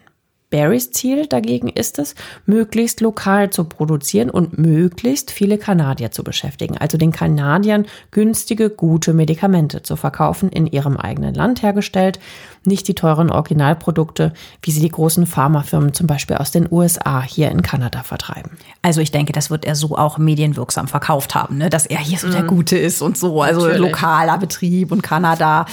[0.52, 2.14] Barrys Ziel dagegen ist es,
[2.46, 9.14] möglichst lokal zu produzieren und möglichst viele Kanadier zu beschäftigen, also den Kanadiern günstige, gute
[9.14, 12.20] Medikamente zu verkaufen, in ihrem eigenen Land hergestellt,
[12.64, 17.50] nicht die teuren Originalprodukte, wie sie die großen Pharmafirmen zum Beispiel aus den USA hier
[17.50, 18.52] in Kanada vertreiben.
[18.82, 21.70] Also ich denke, das wird er so auch medienwirksam verkauft haben, ne?
[21.70, 22.48] dass er hier so der mhm.
[22.48, 23.80] Gute ist und so, also Natürlich.
[23.80, 25.66] lokaler Betrieb und Kanada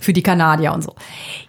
[0.00, 0.94] für die Kanadier und so.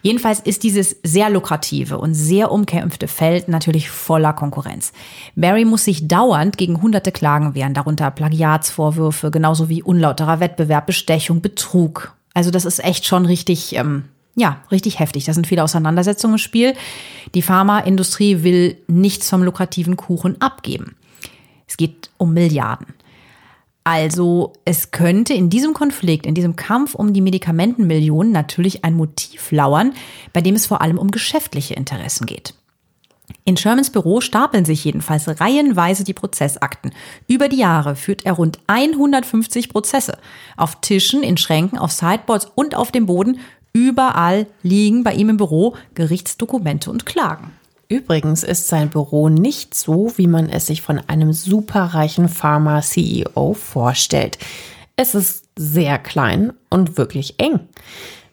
[0.01, 4.93] Jedenfalls ist dieses sehr lukrative und sehr umkämpfte Feld natürlich voller Konkurrenz.
[5.35, 11.41] Barry muss sich dauernd gegen hunderte Klagen wehren, darunter Plagiatsvorwürfe, genauso wie unlauterer Wettbewerb, Bestechung,
[11.41, 12.13] Betrug.
[12.33, 14.05] Also das ist echt schon richtig ähm,
[14.35, 15.25] ja, richtig heftig.
[15.25, 16.73] Da sind viele Auseinandersetzungen im Spiel.
[17.33, 20.95] Die Pharmaindustrie will nichts vom lukrativen Kuchen abgeben.
[21.67, 22.87] Es geht um Milliarden.
[23.85, 29.51] Also es könnte in diesem Konflikt, in diesem Kampf um die Medikamentenmillionen natürlich ein Motiv
[29.51, 29.93] lauern,
[30.33, 32.55] bei dem es vor allem um geschäftliche Interessen geht.
[33.43, 36.91] In Shermans Büro stapeln sich jedenfalls reihenweise die Prozessakten.
[37.27, 40.17] Über die Jahre führt er rund 150 Prozesse.
[40.57, 43.39] Auf Tischen, in Schränken, auf Sideboards und auf dem Boden
[43.75, 47.51] Überall liegen bei ihm im Büro Gerichtsdokumente und Klagen.
[47.89, 54.37] Übrigens ist sein Büro nicht so, wie man es sich von einem superreichen Pharma-CEO vorstellt.
[54.95, 57.59] Es ist sehr klein und wirklich eng.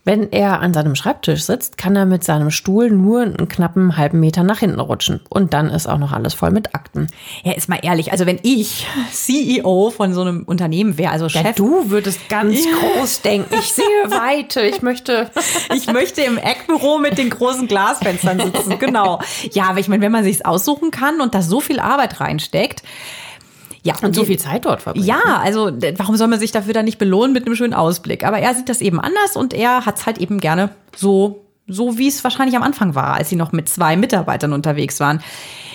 [0.05, 4.19] Wenn er an seinem Schreibtisch sitzt, kann er mit seinem Stuhl nur einen knappen halben
[4.19, 5.21] Meter nach hinten rutschen.
[5.29, 7.07] Und dann ist auch noch alles voll mit Akten.
[7.45, 11.45] Ja, ist mal ehrlich, also wenn ich CEO von so einem Unternehmen wäre, also Chef.
[11.45, 13.55] Ja, du würdest ganz groß denken.
[13.55, 14.65] Ich sehe weiter.
[14.65, 15.31] Ich möchte.
[15.73, 18.81] Ich möchte im Eckbüro mit den großen Glasfenstern sitzen.
[18.81, 19.21] Genau.
[19.53, 22.83] Ja, aber ich meine, wenn man sich's aussuchen kann und da so viel Arbeit reinsteckt,
[23.83, 25.07] ja, und so viel Zeit dort verbringen.
[25.07, 28.25] Ja, also warum soll man sich dafür dann nicht belohnen mit einem schönen Ausblick?
[28.25, 31.99] Aber er sieht das eben anders und er hat es halt eben gerne so, so
[31.99, 35.21] wie es wahrscheinlich am Anfang war, als sie noch mit zwei Mitarbeitern unterwegs waren.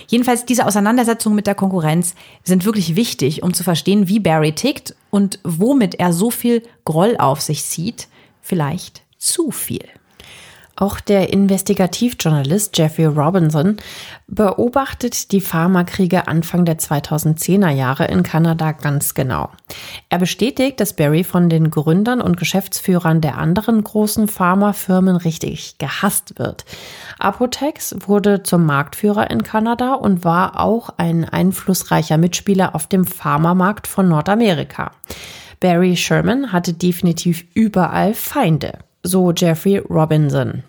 [0.08, 4.96] Jedenfalls diese Auseinandersetzungen mit der Konkurrenz sind wirklich wichtig, um zu verstehen, wie Barry tickt
[5.10, 8.08] und womit er so viel Groll auf sich zieht.
[8.41, 9.84] Vielleicht zu viel.
[10.80, 13.78] Auch der Investigativjournalist Jeffrey Robinson
[14.28, 19.50] beobachtet die Pharmakriege Anfang der 2010er Jahre in Kanada ganz genau.
[20.10, 26.38] Er bestätigt, dass Barry von den Gründern und Geschäftsführern der anderen großen Pharmafirmen richtig gehasst
[26.38, 26.63] wird.
[27.18, 33.88] Apotex wurde zum Marktführer in Kanada und war auch ein einflussreicher Mitspieler auf dem Pharmamarkt
[33.88, 34.92] von Nordamerika.
[35.60, 40.63] Barry Sherman hatte definitiv überall Feinde so Jeffrey Robinson.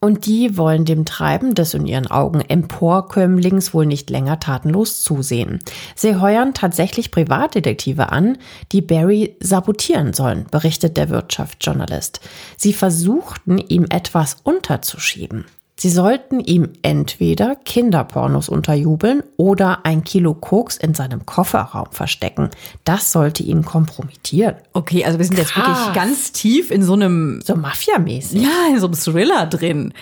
[0.00, 5.60] Und die wollen dem Treiben des in ihren Augen Emporkömmlings wohl nicht länger tatenlos zusehen.
[5.94, 8.36] Sie heuern tatsächlich Privatdetektive an,
[8.72, 12.20] die Barry sabotieren sollen, berichtet der Wirtschaftsjournalist.
[12.56, 15.46] Sie versuchten, ihm etwas unterzuschieben.
[15.78, 22.48] Sie sollten ihm entweder Kinderpornos unterjubeln oder ein Kilo Koks in seinem Kofferraum verstecken.
[22.84, 24.54] Das sollte ihn kompromittieren.
[24.72, 25.54] Okay, also wir sind Krass.
[25.54, 27.42] jetzt wirklich ganz tief in so einem...
[27.44, 28.40] So Mafia-mäßig.
[28.40, 29.92] Ja, in so einem Thriller drin.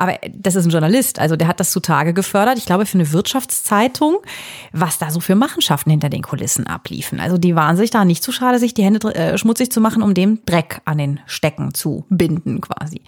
[0.00, 3.12] Aber das ist ein Journalist, also der hat das zutage gefördert, ich glaube für eine
[3.12, 4.16] Wirtschaftszeitung,
[4.72, 7.20] was da so für Machenschaften hinter den Kulissen abliefen.
[7.20, 10.02] Also die waren sich da nicht zu schade, sich die Hände äh, schmutzig zu machen,
[10.02, 13.02] um dem Dreck an den Stecken zu binden quasi.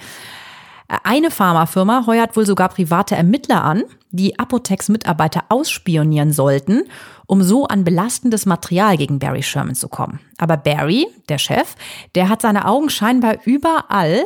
[1.04, 6.82] Eine Pharmafirma heuert wohl sogar private Ermittler an, die Apotex-Mitarbeiter ausspionieren sollten,
[7.26, 10.20] um so an belastendes Material gegen Barry Sherman zu kommen.
[10.36, 11.76] Aber Barry, der Chef,
[12.14, 14.24] der hat seine Augen scheinbar überall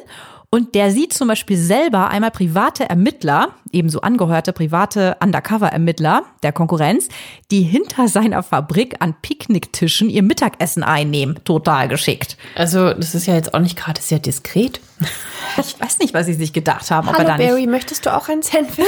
[0.51, 7.09] und der sieht zum Beispiel selber einmal private Ermittler, ebenso angehörte private Undercover-Ermittler der Konkurrenz,
[7.51, 11.39] die hinter seiner Fabrik an Picknicktischen ihr Mittagessen einnehmen.
[11.45, 12.37] Total geschickt.
[12.55, 14.81] Also, das ist ja jetzt auch nicht gerade sehr diskret.
[15.59, 17.11] Ich weiß nicht, was sie sich gedacht haben.
[17.11, 18.85] Hallo ob Barry, möchtest du auch ein Sandwich?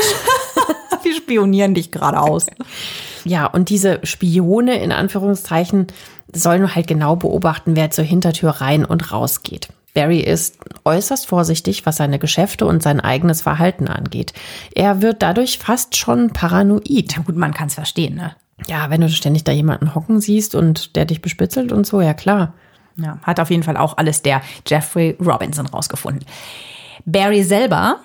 [1.03, 2.47] Wir spionieren dich gerade aus.
[3.25, 5.87] Ja, und diese Spione in Anführungszeichen
[6.35, 9.68] sollen halt genau beobachten, wer zur Hintertür rein und raus geht.
[9.99, 14.33] Barry ist äußerst vorsichtig, was seine Geschäfte und sein eigenes Verhalten angeht.
[14.73, 17.17] Er wird dadurch fast schon paranoid.
[17.17, 18.37] Ja, gut, man kann es verstehen, ne?
[18.69, 22.15] Ja, wenn du ständig da jemanden hocken siehst und der dich bespitzelt und so, ja
[22.15, 22.55] klar.
[22.95, 26.25] Ja, hat auf jeden Fall auch alles der Jeffrey Robinson rausgefunden.
[27.05, 27.97] Barry selber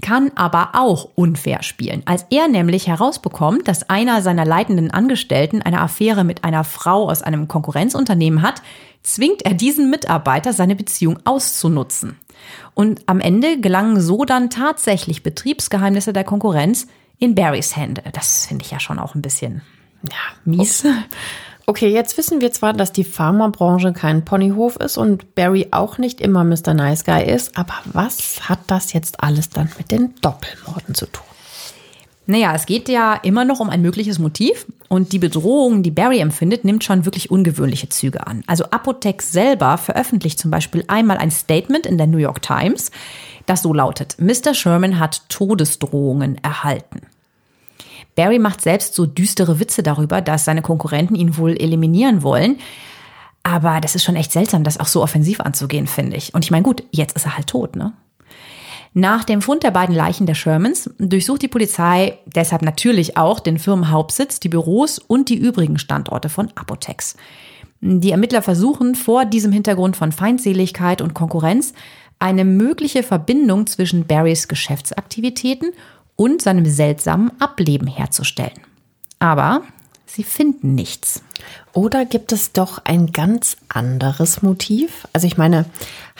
[0.00, 2.04] kann aber auch unfair spielen.
[2.06, 7.20] Als er nämlich herausbekommt, dass einer seiner leitenden Angestellten eine Affäre mit einer Frau aus
[7.20, 8.62] einem Konkurrenzunternehmen hat,
[9.04, 12.18] zwingt er diesen Mitarbeiter, seine Beziehung auszunutzen.
[12.74, 16.88] Und am Ende gelangen so dann tatsächlich Betriebsgeheimnisse der Konkurrenz
[17.18, 18.02] in Barrys Hände.
[18.12, 19.62] Das finde ich ja schon auch ein bisschen
[20.02, 20.84] ja, mies.
[20.84, 20.94] Okay.
[21.66, 26.20] Okay, jetzt wissen wir zwar, dass die Pharmabranche kein Ponyhof ist und Barry auch nicht
[26.20, 26.74] immer Mr.
[26.74, 31.24] Nice Guy ist, aber was hat das jetzt alles dann mit den Doppelmorden zu tun?
[32.26, 36.20] Naja, es geht ja immer noch um ein mögliches Motiv und die Bedrohung, die Barry
[36.20, 38.42] empfindet, nimmt schon wirklich ungewöhnliche Züge an.
[38.46, 42.90] Also Apotex selber veröffentlicht zum Beispiel einmal ein Statement in der New York Times,
[43.44, 44.54] das so lautet, Mr.
[44.54, 47.02] Sherman hat Todesdrohungen erhalten.
[48.14, 52.58] Barry macht selbst so düstere Witze darüber, dass seine Konkurrenten ihn wohl eliminieren wollen.
[53.42, 56.32] Aber das ist schon echt seltsam, das auch so offensiv anzugehen, finde ich.
[56.32, 57.92] Und ich meine, gut, jetzt ist er halt tot, ne?
[58.96, 63.58] Nach dem Fund der beiden Leichen der Shermans durchsucht die Polizei deshalb natürlich auch den
[63.58, 67.16] Firmenhauptsitz, die Büros und die übrigen Standorte von Apotex.
[67.80, 71.74] Die Ermittler versuchen vor diesem Hintergrund von Feindseligkeit und Konkurrenz
[72.20, 75.72] eine mögliche Verbindung zwischen Barrys Geschäftsaktivitäten
[76.14, 78.60] und seinem seltsamen Ableben herzustellen.
[79.18, 79.62] Aber
[80.14, 81.22] sie finden nichts.
[81.72, 85.06] Oder gibt es doch ein ganz anderes Motiv?
[85.12, 85.66] Also ich meine,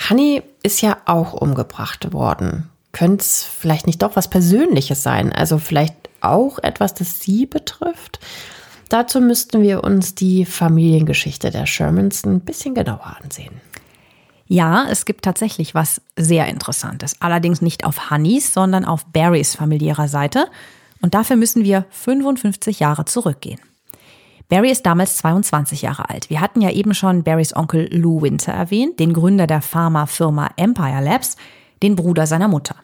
[0.09, 2.69] Honey ist ja auch umgebracht worden.
[2.93, 5.33] Könnte es vielleicht nicht doch was Persönliches sein?
[5.33, 8.21] Also vielleicht auch etwas, das sie betrifft?
[8.89, 13.61] Dazu müssten wir uns die Familiengeschichte der Shermans ein bisschen genauer ansehen.
[14.47, 17.17] Ja, es gibt tatsächlich was sehr Interessantes.
[17.21, 20.47] Allerdings nicht auf Honeys, sondern auf Barrys familiärer Seite.
[21.01, 23.61] Und dafür müssen wir 55 Jahre zurückgehen.
[24.49, 26.31] Barry ist damals 22 Jahre alt.
[26.31, 31.03] Wir hatten ja eben schon Barrys Onkel Lou Winter erwähnt, den Gründer der Pharmafirma Empire
[31.03, 31.37] Labs,
[31.83, 32.77] den Bruder seiner Mutter.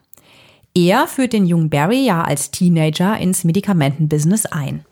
[0.74, 4.84] Er führt den jungen Barry ja als Teenager ins Medikamentenbusiness ein.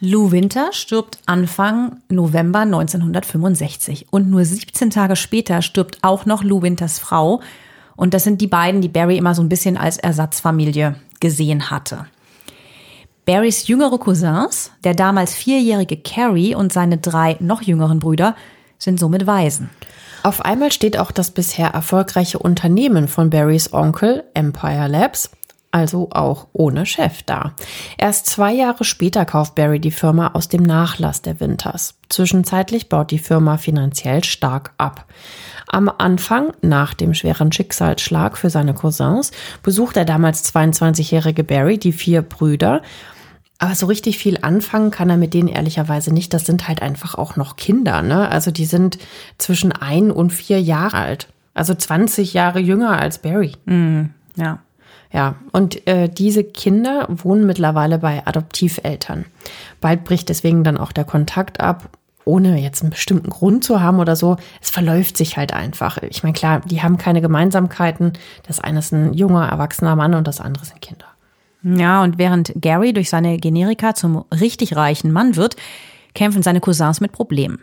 [0.00, 6.60] Lou Winter stirbt Anfang November 1965 und nur 17 Tage später stirbt auch noch Lou
[6.60, 7.40] Winters Frau.
[7.96, 12.06] Und das sind die beiden, die Barry immer so ein bisschen als Ersatzfamilie gesehen hatte.
[13.26, 18.36] Barrys jüngere Cousins, der damals vierjährige Carrie und seine drei noch jüngeren Brüder,
[18.78, 19.68] sind somit Waisen.
[20.22, 25.30] Auf einmal steht auch das bisher erfolgreiche Unternehmen von Barrys Onkel, Empire Labs,
[25.72, 27.52] also auch ohne Chef da.
[27.98, 31.94] Erst zwei Jahre später kauft Barry die Firma aus dem Nachlass der Winters.
[32.08, 35.04] Zwischenzeitlich baut die Firma finanziell stark ab.
[35.66, 39.32] Am Anfang, nach dem schweren Schicksalsschlag für seine Cousins,
[39.64, 42.82] besucht der damals 22-jährige Barry die vier Brüder.
[43.58, 46.34] Aber so richtig viel anfangen kann er mit denen ehrlicherweise nicht.
[46.34, 48.28] Das sind halt einfach auch noch Kinder, ne?
[48.28, 48.98] Also die sind
[49.38, 51.28] zwischen ein und vier Jahre alt.
[51.54, 53.52] Also 20 Jahre jünger als Barry.
[53.64, 54.58] Mm, ja.
[55.12, 59.24] Ja, und äh, diese Kinder wohnen mittlerweile bei Adoptiveltern.
[59.80, 61.88] Bald bricht deswegen dann auch der Kontakt ab,
[62.26, 64.36] ohne jetzt einen bestimmten Grund zu haben oder so.
[64.60, 65.98] Es verläuft sich halt einfach.
[66.02, 68.12] Ich meine, klar, die haben keine Gemeinsamkeiten.
[68.46, 71.06] Das eine ist ein junger, erwachsener Mann und das andere sind Kinder.
[71.62, 75.56] Ja, und während Gary durch seine Generika zum richtig reichen Mann wird,
[76.14, 77.60] kämpfen seine Cousins mit Problemen.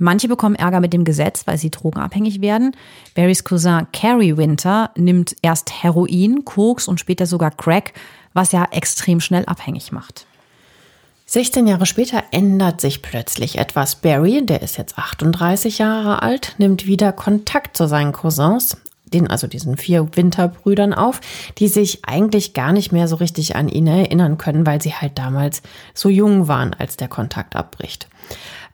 [0.00, 2.76] Manche bekommen Ärger mit dem Gesetz, weil sie drogenabhängig werden.
[3.16, 7.92] Barrys Cousin Carrie Winter nimmt erst Heroin, Koks und später sogar Crack,
[8.32, 10.26] was ja extrem schnell abhängig macht.
[11.26, 13.96] 16 Jahre später ändert sich plötzlich etwas.
[13.96, 18.78] Barry, der ist jetzt 38 Jahre alt, nimmt wieder Kontakt zu seinen Cousins,
[19.10, 21.20] den, also diesen vier Winterbrüdern auf,
[21.58, 25.18] die sich eigentlich gar nicht mehr so richtig an ihn erinnern können, weil sie halt
[25.18, 25.62] damals
[25.94, 28.08] so jung waren, als der Kontakt abbricht.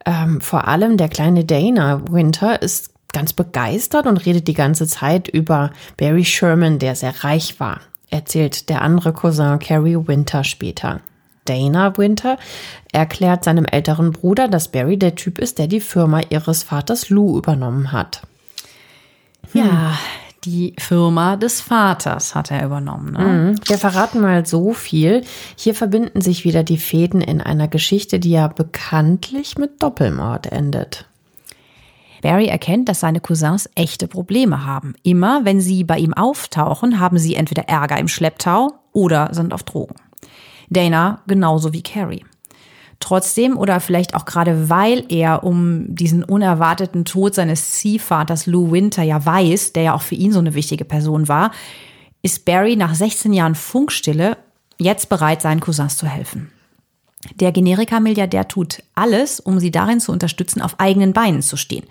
[0.07, 5.29] Ähm, vor allem der kleine Dana Winter ist ganz begeistert und redet die ganze Zeit
[5.29, 11.01] über Barry Sherman, der sehr reich war, erzählt der andere Cousin Carrie Winter später.
[11.47, 12.39] Dana Winter
[12.93, 17.39] erklärt seinem älteren Bruder, dass Barry der Typ ist, der die Firma ihres Vaters Lou
[17.39, 18.23] übernommen hat.
[19.53, 19.63] Hm.
[19.63, 19.99] Ja,
[20.45, 23.13] die Firma des Vaters hat er übernommen.
[23.13, 23.25] Ne?
[23.25, 23.61] Mhm.
[23.67, 25.23] Wir verraten mal so viel.
[25.57, 31.07] Hier verbinden sich wieder die Fäden in einer Geschichte, die ja bekanntlich mit Doppelmord endet.
[32.23, 34.95] Barry erkennt, dass seine Cousins echte Probleme haben.
[35.03, 39.63] Immer wenn sie bei ihm auftauchen, haben sie entweder Ärger im Schlepptau oder sind auf
[39.63, 39.97] Drogen.
[40.71, 42.25] Dana genauso wie Carrie.
[43.01, 49.03] Trotzdem oder vielleicht auch gerade weil er um diesen unerwarteten Tod seines Ziehvaters Lou Winter
[49.03, 51.51] ja weiß, der ja auch für ihn so eine wichtige Person war,
[52.23, 54.37] ist Barry nach 16 Jahren Funkstille
[54.79, 56.51] jetzt bereit, seinen Cousins zu helfen.
[57.35, 61.85] Der Generika-Milliardär tut alles, um sie darin zu unterstützen, auf eigenen Beinen zu stehen.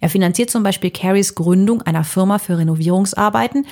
[0.00, 3.66] Er finanziert zum Beispiel Carries Gründung einer Firma für Renovierungsarbeiten,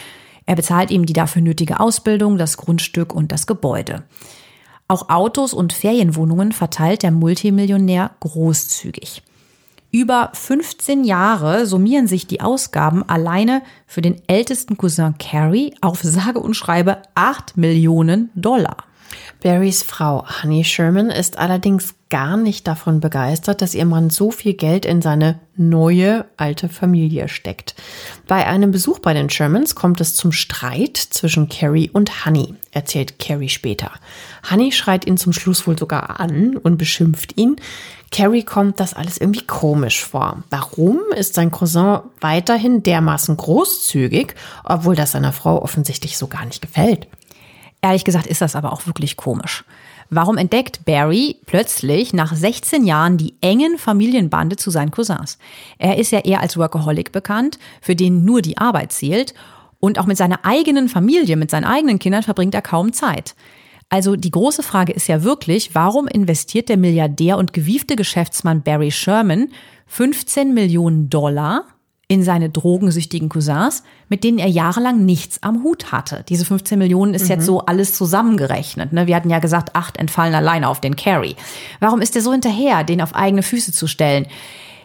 [0.44, 4.02] Er bezahlt ihm die dafür nötige Ausbildung, das Grundstück und das Gebäude.
[4.92, 9.22] Auch Autos und Ferienwohnungen verteilt der Multimillionär großzügig.
[9.90, 16.40] Über 15 Jahre summieren sich die Ausgaben alleine für den ältesten Cousin Carrie auf sage
[16.40, 18.84] und schreibe 8 Millionen Dollar.
[19.42, 24.52] Barrys Frau Honey Sherman ist allerdings gar nicht davon begeistert, dass ihr Mann so viel
[24.52, 27.74] Geld in seine neue alte Familie steckt.
[28.28, 33.18] Bei einem Besuch bei den Shermans kommt es zum Streit zwischen Carrie und Honey, erzählt
[33.18, 33.90] Carrie später.
[34.50, 37.56] Honey schreit ihn zum Schluss wohl sogar an und beschimpft ihn.
[38.10, 40.42] Carrie kommt das alles irgendwie komisch vor.
[40.50, 44.34] Warum ist sein Cousin weiterhin dermaßen großzügig,
[44.64, 47.06] obwohl das seiner Frau offensichtlich so gar nicht gefällt?
[47.80, 49.64] Ehrlich gesagt ist das aber auch wirklich komisch.
[50.08, 55.38] Warum entdeckt Barry plötzlich nach 16 Jahren die engen Familienbande zu seinen Cousins?
[55.78, 59.32] Er ist ja eher als Workaholic bekannt, für den nur die Arbeit zählt.
[59.80, 63.34] Und auch mit seiner eigenen Familie, mit seinen eigenen Kindern verbringt er kaum Zeit.
[63.92, 68.90] Also die große Frage ist ja wirklich, warum investiert der Milliardär und gewiefte Geschäftsmann Barry
[68.90, 69.48] Sherman
[69.86, 71.64] 15 Millionen Dollar
[72.08, 76.24] in seine drogensüchtigen Cousins, mit denen er jahrelang nichts am Hut hatte.
[76.26, 77.32] Diese 15 Millionen ist mhm.
[77.32, 78.94] jetzt so alles zusammengerechnet.
[78.94, 79.06] Ne?
[79.06, 81.36] Wir hatten ja gesagt, acht entfallen alleine auf den Carry.
[81.78, 84.26] Warum ist er so hinterher, den auf eigene Füße zu stellen?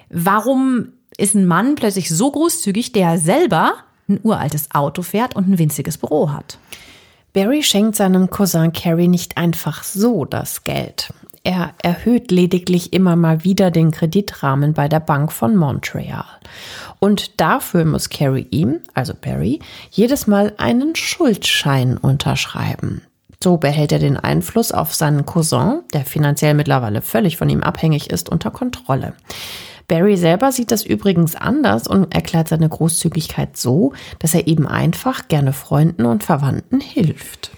[0.10, 3.76] Warum ist ein Mann plötzlich so großzügig, der selber
[4.10, 6.60] ein uraltes Auto fährt und ein winziges Büro hat?
[7.38, 11.14] Barry schenkt seinem Cousin Carrie nicht einfach so das Geld.
[11.44, 16.26] Er erhöht lediglich immer mal wieder den Kreditrahmen bei der Bank von Montreal.
[16.98, 19.60] Und dafür muss Carrie ihm, also Barry,
[19.92, 23.04] jedes Mal einen Schuldschein unterschreiben.
[23.44, 28.10] So behält er den Einfluss auf seinen Cousin, der finanziell mittlerweile völlig von ihm abhängig
[28.10, 29.14] ist, unter Kontrolle.
[29.88, 35.30] Barry selber sieht das übrigens anders und erklärt seine Großzügigkeit so, dass er eben einfach
[35.30, 37.52] gerne Freunden und Verwandten hilft.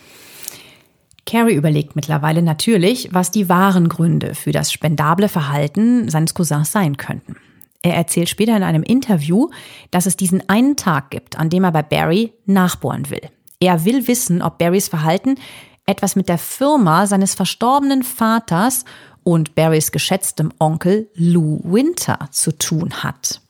[1.25, 6.97] Carrie überlegt mittlerweile natürlich, was die wahren Gründe für das spendable Verhalten seines Cousins sein
[6.97, 7.35] könnten.
[7.81, 9.49] Er erzählt später in einem Interview,
[9.89, 13.21] dass es diesen einen Tag gibt, an dem er bei Barry nachbohren will.
[13.59, 15.35] Er will wissen, ob Barrys Verhalten
[15.85, 18.85] etwas mit der Firma seines verstorbenen Vaters
[19.23, 23.41] und Barrys geschätztem Onkel Lou Winter zu tun hat.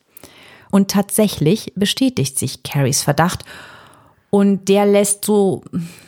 [0.70, 3.44] Und tatsächlich bestätigt sich Carries Verdacht
[4.30, 5.64] und der lässt so,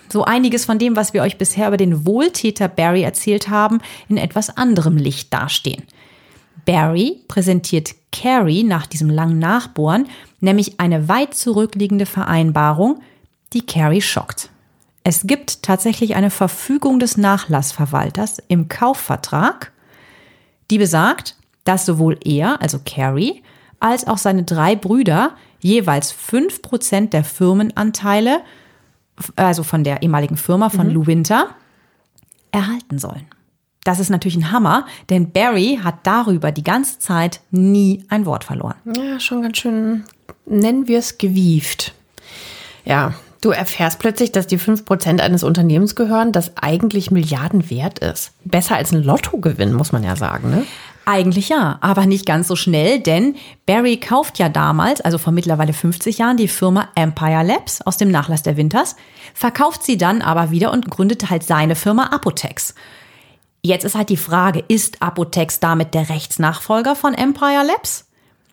[0.08, 4.16] so einiges von dem, was wir euch bisher über den Wohltäter Barry erzählt haben, in
[4.16, 5.82] etwas anderem Licht dastehen.
[6.64, 10.06] Barry präsentiert Carrie nach diesem langen Nachbohren
[10.42, 13.00] nämlich eine weit zurückliegende Vereinbarung,
[13.54, 14.50] die Carrie schockt.
[15.04, 19.72] Es gibt tatsächlich eine Verfügung des Nachlassverwalters im Kaufvertrag,
[20.70, 23.42] die besagt, dass sowohl er, also Carrie,
[23.80, 28.42] als auch seine drei Brüder jeweils fünf Prozent der Firmenanteile,
[29.36, 30.94] also von der ehemaligen Firma von mhm.
[30.94, 31.48] Lou Winter,
[32.52, 33.26] erhalten sollen.
[33.84, 38.44] Das ist natürlich ein Hammer, denn Barry hat darüber die ganze Zeit nie ein Wort
[38.44, 38.76] verloren.
[38.96, 40.04] Ja, schon ganz schön,
[40.46, 41.92] nennen wir es gewieft.
[42.84, 48.32] Ja, du erfährst plötzlich, dass die 5% eines Unternehmens gehören, das eigentlich Milliarden wert ist.
[48.44, 50.64] Besser als ein Lottogewinn, muss man ja sagen, ne?
[51.04, 53.34] Eigentlich ja, aber nicht ganz so schnell, denn
[53.66, 58.12] Barry kauft ja damals, also vor mittlerweile 50 Jahren, die Firma Empire Labs aus dem
[58.12, 58.94] Nachlass der Winters,
[59.34, 62.76] verkauft sie dann aber wieder und gründet halt seine Firma Apotex.
[63.62, 68.06] Jetzt ist halt die Frage, ist Apotex damit der Rechtsnachfolger von Empire Labs?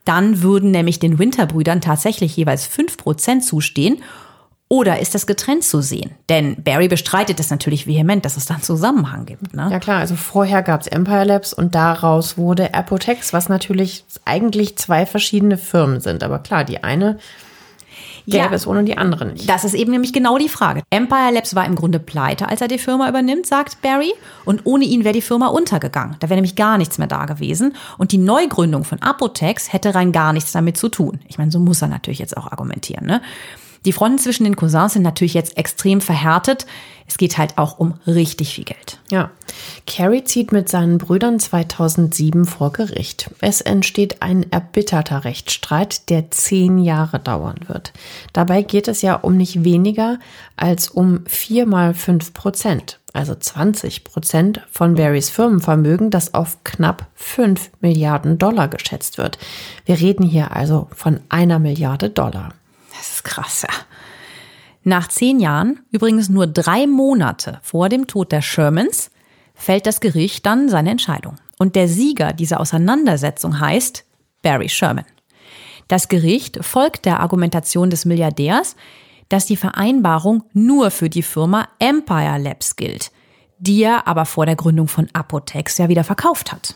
[0.05, 4.01] Dann würden nämlich den Winterbrüdern tatsächlich jeweils 5% zustehen
[4.69, 6.11] oder ist das getrennt zu sehen?
[6.29, 9.55] Denn Barry bestreitet es natürlich vehement, dass es da einen Zusammenhang gibt.
[9.55, 9.67] Ne?
[9.71, 14.77] Ja klar, also vorher gab es Empire Labs und daraus wurde Apotex, was natürlich eigentlich
[14.77, 16.23] zwei verschiedene Firmen sind.
[16.23, 17.17] Aber klar, die eine
[18.29, 19.49] gäbe ja, es ohne die andere nicht.
[19.49, 20.83] Das ist eben nämlich genau die Frage.
[20.91, 24.13] Empire Labs war im Grunde pleite, als er die Firma übernimmt, sagt Barry.
[24.45, 26.15] Und ohne ihn wäre die Firma untergegangen.
[26.19, 27.75] Da wäre nämlich gar nichts mehr da gewesen.
[27.97, 31.19] Und die Neugründung von Apotex hätte rein gar nichts damit zu tun.
[31.27, 33.07] Ich meine, so muss er natürlich jetzt auch argumentieren.
[33.07, 33.21] Ne?
[33.85, 36.65] Die Fronten zwischen den Cousins sind natürlich jetzt extrem verhärtet.
[37.07, 38.99] Es geht halt auch um richtig viel Geld.
[39.09, 39.31] Ja.
[39.87, 43.31] Carrie zieht mit seinen Brüdern 2007 vor Gericht.
[43.41, 47.93] Es entsteht ein erbitterter Rechtsstreit, der zehn Jahre dauern wird.
[48.33, 50.19] Dabei geht es ja um nicht weniger
[50.55, 57.07] als um vier mal fünf Prozent, also 20 Prozent von Barrys Firmenvermögen, das auf knapp
[57.15, 59.39] fünf Milliarden Dollar geschätzt wird.
[59.85, 62.53] Wir reden hier also von einer Milliarde Dollar.
[62.99, 63.73] Das ist krass, ja.
[64.83, 69.09] Nach zehn Jahren, übrigens nur drei Monate vor dem Tod der Shermans,
[69.55, 71.35] fällt das Gericht dann seine Entscheidung.
[71.57, 74.03] Und der Sieger dieser Auseinandersetzung heißt
[74.41, 75.05] Barry Sherman.
[75.87, 78.75] Das Gericht folgt der Argumentation des Milliardärs,
[79.29, 83.11] dass die Vereinbarung nur für die Firma Empire Labs gilt,
[83.59, 86.75] die er aber vor der Gründung von Apotex ja wieder verkauft hat.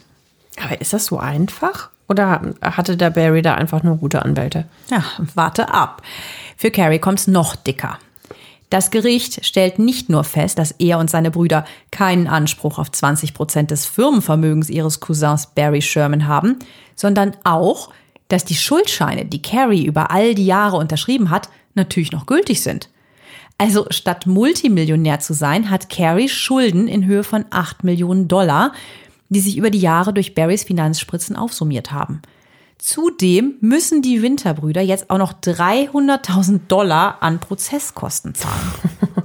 [0.63, 1.89] Aber ist das so einfach?
[2.10, 4.66] Oder hatte der Barry da einfach nur gute Anwälte?
[4.89, 5.04] Ja,
[5.36, 6.01] warte ab.
[6.58, 7.97] Für Carrie kommt's noch dicker.
[8.70, 13.36] Das Gericht stellt nicht nur fest, dass er und seine Brüder keinen Anspruch auf 20
[13.36, 16.58] Prozent des Firmenvermögens ihres Cousins Barry Sherman haben,
[16.95, 17.91] sondern auch,
[18.30, 22.89] dass die Schuldscheine, die Carrie über all die Jahre unterschrieben hat, natürlich noch gültig sind.
[23.60, 28.74] Also statt Multimillionär zu sein, hat Carrie Schulden in Höhe von 8 Millionen Dollar,
[29.34, 32.21] die sich über die Jahre durch Barrys Finanzspritzen aufsummiert haben.
[32.77, 38.73] Zudem müssen die Winterbrüder jetzt auch noch 300.000 Dollar an Prozesskosten zahlen.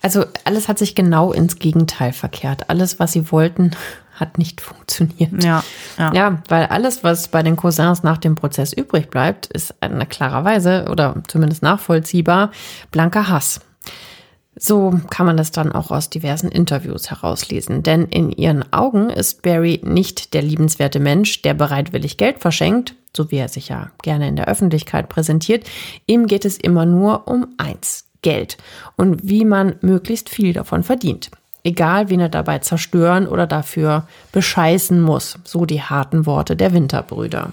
[0.00, 2.70] Also alles hat sich genau ins Gegenteil verkehrt.
[2.70, 3.72] Alles, was sie wollten,
[4.14, 5.42] hat nicht funktioniert.
[5.42, 5.62] Ja,
[5.96, 6.12] ja.
[6.12, 10.86] ja, weil alles, was bei den Cousins nach dem Prozess übrig bleibt, ist eine klarerweise
[10.90, 12.50] oder zumindest nachvollziehbar
[12.90, 13.60] blanker Hass.
[14.58, 17.82] So kann man das dann auch aus diversen Interviews herauslesen.
[17.82, 23.30] Denn in ihren Augen ist Barry nicht der liebenswerte Mensch, der bereitwillig Geld verschenkt, so
[23.30, 25.64] wie er sich ja gerne in der Öffentlichkeit präsentiert.
[26.06, 28.56] Ihm geht es immer nur um eins, Geld
[28.96, 31.30] und wie man möglichst viel davon verdient.
[31.64, 35.38] Egal, wen er dabei zerstören oder dafür bescheißen muss.
[35.44, 37.52] So die harten Worte der Winterbrüder.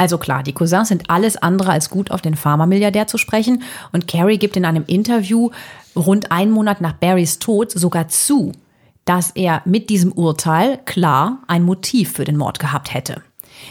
[0.00, 3.62] Also klar, die Cousins sind alles andere als gut auf den Pharma-Milliardär zu sprechen.
[3.92, 5.50] Und Carrie gibt in einem Interview
[5.94, 8.52] rund einen Monat nach Barrys Tod sogar zu,
[9.04, 13.20] dass er mit diesem Urteil klar ein Motiv für den Mord gehabt hätte.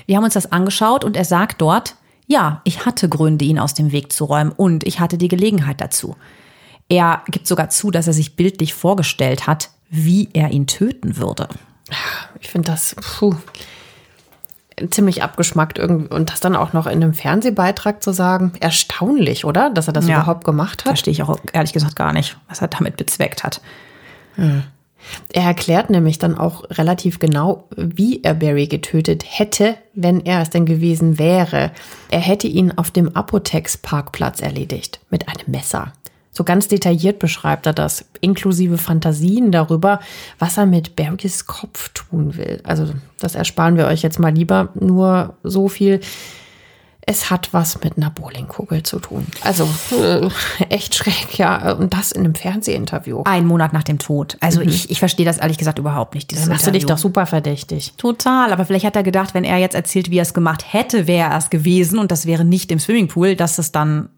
[0.06, 1.96] Wir haben uns das angeschaut und er sagt dort,
[2.28, 5.82] ja, ich hatte Gründe, ihn aus dem Weg zu räumen und ich hatte die Gelegenheit
[5.82, 6.16] dazu.
[6.90, 11.50] Er gibt sogar zu, dass er sich bildlich vorgestellt hat, wie er ihn töten würde.
[12.40, 13.36] Ich finde das, puh,
[14.90, 19.70] ziemlich abgeschmackt irgendwie und das dann auch noch in einem Fernsehbeitrag zu sagen, erstaunlich, oder?
[19.70, 20.90] Dass er das ja, überhaupt gemacht hat.
[20.90, 23.62] Verstehe ich auch ehrlich gesagt gar nicht, was er damit bezweckt hat.
[24.36, 24.64] Hm.
[25.32, 30.50] Er erklärt nämlich dann auch relativ genau, wie er Barry getötet hätte, wenn er es
[30.50, 31.72] denn gewesen wäre.
[32.12, 35.94] Er hätte ihn auf dem Apotex-Parkplatz erledigt mit einem Messer.
[36.32, 40.00] So ganz detailliert beschreibt er das, inklusive Fantasien darüber,
[40.38, 42.62] was er mit Barrys Kopf tun will.
[42.64, 44.70] Also das ersparen wir euch jetzt mal lieber.
[44.80, 46.00] Nur so viel.
[47.02, 49.26] Es hat was mit einer Bowlingkugel zu tun.
[49.42, 49.68] Also
[50.00, 50.30] äh,
[50.70, 51.72] echt schräg, ja.
[51.72, 53.24] Und das in einem Fernsehinterview.
[53.26, 54.38] Ein Monat nach dem Tod.
[54.42, 54.70] Also mhm.
[54.70, 56.32] ich, ich verstehe das ehrlich gesagt überhaupt nicht.
[56.32, 57.94] Dann machst du dich doch super verdächtig.
[57.98, 58.54] Total.
[58.54, 61.32] Aber vielleicht hat er gedacht, wenn er jetzt erzählt, wie er es gemacht hätte, wäre
[61.32, 64.10] er es gewesen und das wäre nicht im Swimmingpool, dass es dann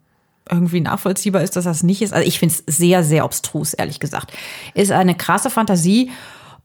[0.52, 2.14] irgendwie nachvollziehbar ist, dass das nicht ist.
[2.14, 4.34] Also ich finde es sehr, sehr obstrus, ehrlich gesagt.
[4.74, 6.12] Ist eine krasse Fantasie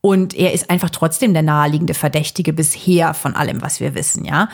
[0.00, 4.48] und er ist einfach trotzdem der naheliegende Verdächtige bisher von allem, was wir wissen, ja.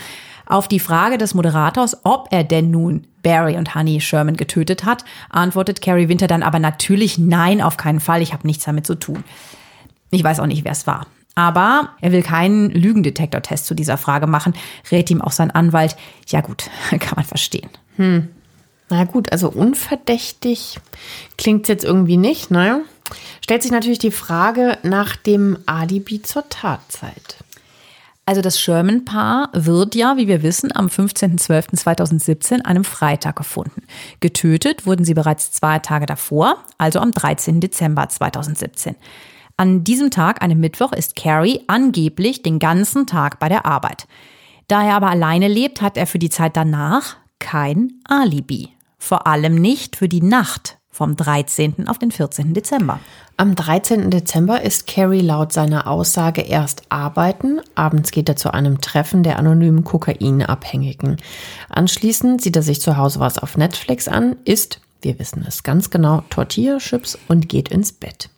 [0.45, 5.05] Auf die Frage des Moderators, ob er denn nun Barry und Honey Sherman getötet hat,
[5.31, 8.97] antwortet Carrie Winter dann aber natürlich nein, auf keinen Fall, ich habe nichts damit zu
[8.97, 9.25] tun.
[10.11, 11.07] Ich weiß auch nicht, wer es war.
[11.35, 14.55] Aber er will keinen Lügendetektortest zu dieser Frage machen,
[14.91, 15.97] rät ihm auch sein Anwalt.
[16.29, 17.71] Ja gut, kann man verstehen.
[17.97, 18.29] Hm.
[18.93, 20.79] Na gut, also unverdächtig
[21.39, 22.83] klingt es jetzt irgendwie nicht, ne?
[23.41, 27.39] Stellt sich natürlich die Frage nach dem Alibi zur Tatzeit.
[28.27, 33.83] Also das Sherman-Paar wird ja, wie wir wissen, am 15.12.2017, einem Freitag gefunden.
[34.21, 37.63] Getötet wurden sie bereits zwei Tage davor, also am 13.
[37.63, 38.95] Dezember 2017.
[39.57, 44.07] An diesem Tag, einem Mittwoch, ist Carrie angeblich den ganzen Tag bei der Arbeit.
[44.69, 48.69] Da er aber alleine lebt, hat er für die Zeit danach kein Alibi.
[49.05, 51.89] Vor allem nicht für die Nacht vom 13.
[51.89, 52.55] auf den 14.
[52.55, 53.01] Dezember.
[53.37, 54.13] Am 13.
[54.13, 57.61] Dezember ist Carrie laut seiner Aussage erst arbeiten.
[57.75, 61.17] Abends geht er zu einem Treffen der anonymen Kokainabhängigen.
[61.69, 65.91] Anschließend sieht er sich zu Hause was auf Netflix an, isst, wir wissen es ganz
[65.91, 68.31] genau, Tortilla-Chips und geht ins Bett.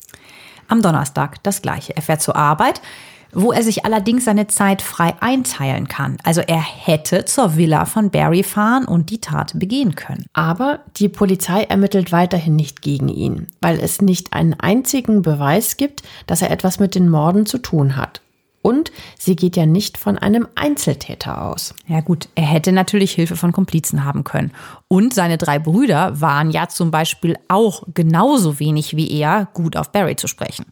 [0.68, 1.94] Am Donnerstag das gleiche.
[1.94, 2.80] Er fährt zur Arbeit,
[3.34, 6.16] wo er sich allerdings seine Zeit frei einteilen kann.
[6.22, 10.26] Also er hätte zur Villa von Barry fahren und die Tat begehen können.
[10.32, 16.02] Aber die Polizei ermittelt weiterhin nicht gegen ihn, weil es nicht einen einzigen Beweis gibt,
[16.26, 18.20] dass er etwas mit den Morden zu tun hat.
[18.64, 21.74] Und sie geht ja nicht von einem Einzeltäter aus.
[21.86, 24.52] Ja gut, er hätte natürlich Hilfe von Komplizen haben können.
[24.88, 29.92] Und seine drei Brüder waren ja zum Beispiel auch genauso wenig wie er gut auf
[29.92, 30.64] Barry zu sprechen.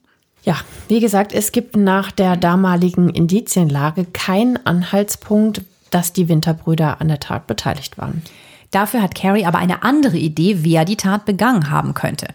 [0.42, 0.56] Ja,
[0.88, 7.20] wie gesagt, es gibt nach der damaligen Indizienlage keinen Anhaltspunkt, dass die Winterbrüder an der
[7.20, 8.22] Tat beteiligt waren.
[8.70, 12.28] Dafür hat Carrie aber eine andere Idee, wer die Tat begangen haben könnte.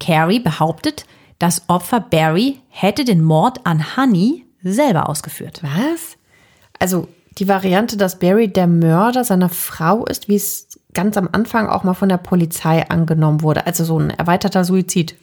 [0.00, 1.06] Carrie behauptet,
[1.38, 5.60] das Opfer Barry hätte den Mord an Honey selber ausgeführt.
[5.62, 6.16] Was?
[6.78, 7.08] Also
[7.38, 11.84] die Variante, dass Barry der Mörder seiner Frau ist, wie es ganz am Anfang auch
[11.84, 13.66] mal von der Polizei angenommen wurde.
[13.66, 15.16] Also so ein erweiterter Suizid.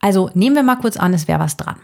[0.00, 1.76] Also nehmen wir mal kurz an, es wäre was dran.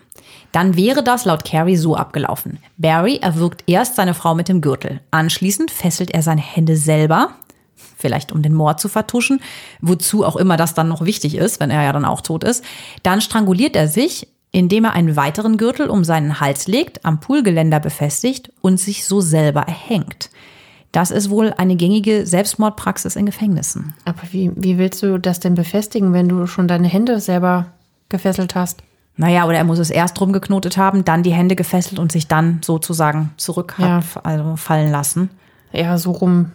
[0.53, 2.59] Dann wäre das laut Carrie so abgelaufen.
[2.77, 5.01] Barry erwürgt erst seine Frau mit dem Gürtel.
[5.11, 7.31] Anschließend fesselt er seine Hände selber,
[7.97, 9.41] vielleicht um den Mord zu vertuschen,
[9.81, 12.65] wozu auch immer das dann noch wichtig ist, wenn er ja dann auch tot ist.
[13.03, 17.81] Dann stranguliert er sich, indem er einen weiteren Gürtel um seinen Hals legt, am Poolgeländer
[17.81, 20.31] befestigt und sich so selber erhängt.
[20.93, 23.95] Das ist wohl eine gängige Selbstmordpraxis in Gefängnissen.
[24.05, 27.73] Aber wie, wie willst du das denn befestigen, wenn du schon deine Hände selber
[28.09, 28.83] gefesselt hast?
[29.17, 32.27] Naja, oder er muss es erst drum geknotet haben, dann die Hände gefesselt und sich
[32.27, 34.01] dann sozusagen zurück Ja.
[34.25, 35.31] also fallen lassen.
[35.73, 36.51] Ja, so rum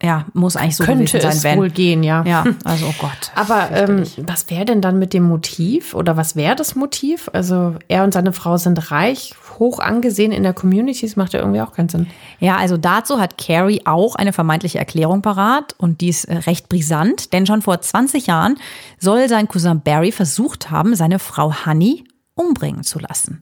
[0.00, 1.58] Ja, muss eigentlich so könnte sein, es wenn.
[1.58, 2.22] wohl gehen, ja.
[2.24, 3.32] Ja, also oh Gott.
[3.34, 7.28] Aber ähm, was wäre denn dann mit dem Motiv oder was wäre das Motiv?
[7.32, 11.40] Also er und seine Frau sind reich, hoch angesehen in der Community, das macht ja
[11.40, 12.06] irgendwie auch keinen Sinn.
[12.38, 16.68] Ja, also dazu hat Carrie auch eine vermeintliche Erklärung parat und die ist äh, recht
[16.68, 18.56] brisant, denn schon vor 20 Jahren
[19.00, 23.40] soll sein Cousin Barry versucht haben, seine Frau Honey umbringen zu lassen.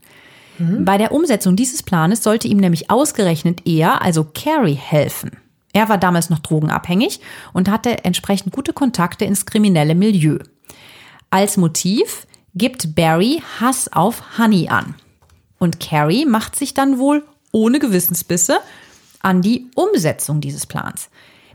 [0.59, 5.33] Bei der Umsetzung dieses Planes sollte ihm nämlich ausgerechnet er, also Carrie, helfen.
[5.77, 7.21] Er war damals noch drogenabhängig
[7.53, 10.39] und hatte entsprechend gute Kontakte ins kriminelle Milieu.
[11.29, 14.95] Als Motiv gibt Barry Hass auf Honey an.
[15.59, 18.57] Und Carrie macht sich dann wohl ohne Gewissensbisse
[19.21, 21.11] an die Umsetzung dieses Plans.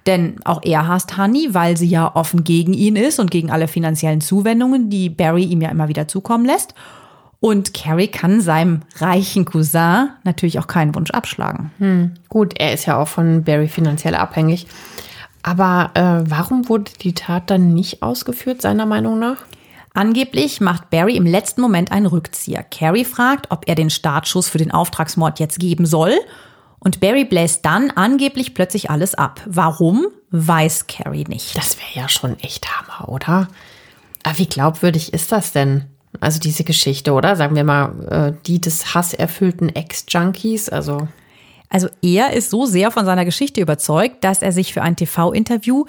[0.06, 3.68] Denn auch er hasst Honey, weil sie ja offen gegen ihn ist und gegen alle
[3.68, 6.76] finanziellen Zuwendungen, die Barry ihm ja immer wieder zukommen lässt.
[7.42, 11.72] Und Carrie kann seinem reichen Cousin natürlich auch keinen Wunsch abschlagen.
[12.30, 14.68] Gut, er ist ja auch von Barry finanziell abhängig.
[15.42, 19.38] Aber äh, warum wurde die Tat dann nicht ausgeführt, seiner Meinung nach?
[19.96, 22.62] Angeblich macht Barry im letzten Moment einen Rückzieher.
[22.62, 26.14] Carrie fragt, ob er den Startschuss für den Auftragsmord jetzt geben soll.
[26.78, 29.42] Und Barry bläst dann angeblich plötzlich alles ab.
[29.48, 31.58] Warum, weiß Carrie nicht.
[31.58, 33.48] Das wäre ja schon echt Hammer, oder?
[34.24, 35.86] Aber wie glaubwürdig ist das denn?
[36.20, 37.36] Also diese Geschichte, oder?
[37.36, 41.08] Sagen wir mal, äh, die des hasserfüllten Ex-Junkies, also
[41.70, 45.86] Also er ist so sehr von seiner Geschichte überzeugt, dass er sich für ein TV-Interview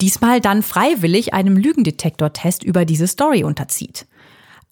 [0.00, 4.06] diesmal dann freiwillig einem Lügendetektortest über diese Story unterzieht.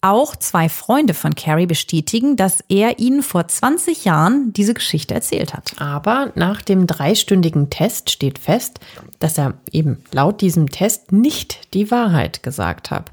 [0.01, 5.53] Auch zwei Freunde von Carrie bestätigen, dass er ihnen vor 20 Jahren diese Geschichte erzählt
[5.55, 5.73] hat.
[5.79, 8.79] Aber nach dem dreistündigen Test steht fest,
[9.17, 13.09] dass er eben laut diesem Test nicht die Wahrheit gesagt hat.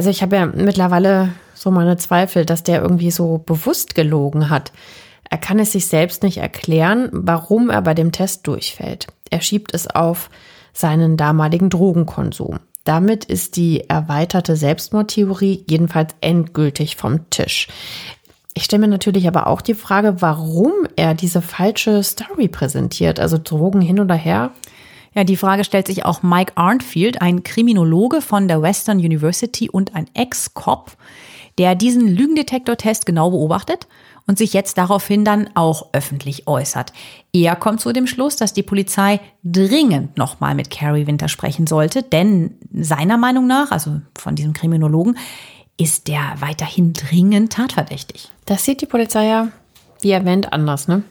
[0.00, 4.72] Also ich habe ja mittlerweile so meine Zweifel, dass der irgendwie so bewusst gelogen hat.
[5.28, 9.08] Er kann es sich selbst nicht erklären, warum er bei dem Test durchfällt.
[9.28, 10.30] Er schiebt es auf
[10.72, 12.60] seinen damaligen Drogenkonsum.
[12.84, 17.68] Damit ist die erweiterte Selbstmordtheorie jedenfalls endgültig vom Tisch.
[18.54, 23.20] Ich stelle mir natürlich aber auch die Frage, warum er diese falsche Story präsentiert.
[23.20, 24.52] Also Drogen hin oder her.
[25.14, 29.94] Ja, die Frage stellt sich auch Mike Arnfield, ein Kriminologe von der Western University und
[29.94, 30.92] ein Ex-Cop,
[31.58, 33.88] der diesen Lügendetektortest genau beobachtet
[34.26, 36.92] und sich jetzt daraufhin dann auch öffentlich äußert.
[37.32, 42.04] Er kommt zu dem Schluss, dass die Polizei dringend nochmal mit Carrie Winter sprechen sollte,
[42.04, 45.16] denn seiner Meinung nach, also von diesem Kriminologen,
[45.76, 48.30] ist der weiterhin dringend tatverdächtig.
[48.44, 49.48] Das sieht die Polizei ja,
[50.02, 51.02] wie erwähnt, anders, ne?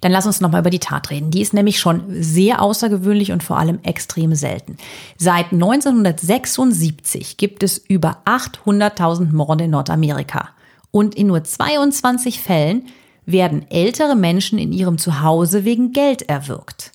[0.00, 1.30] Dann lass uns nochmal über die Tat reden.
[1.30, 4.76] Die ist nämlich schon sehr außergewöhnlich und vor allem extrem selten.
[5.16, 10.50] Seit 1976 gibt es über 800.000 Morde in Nordamerika.
[10.90, 12.86] Und in nur 22 Fällen
[13.26, 16.92] werden ältere Menschen in ihrem Zuhause wegen Geld erwürgt.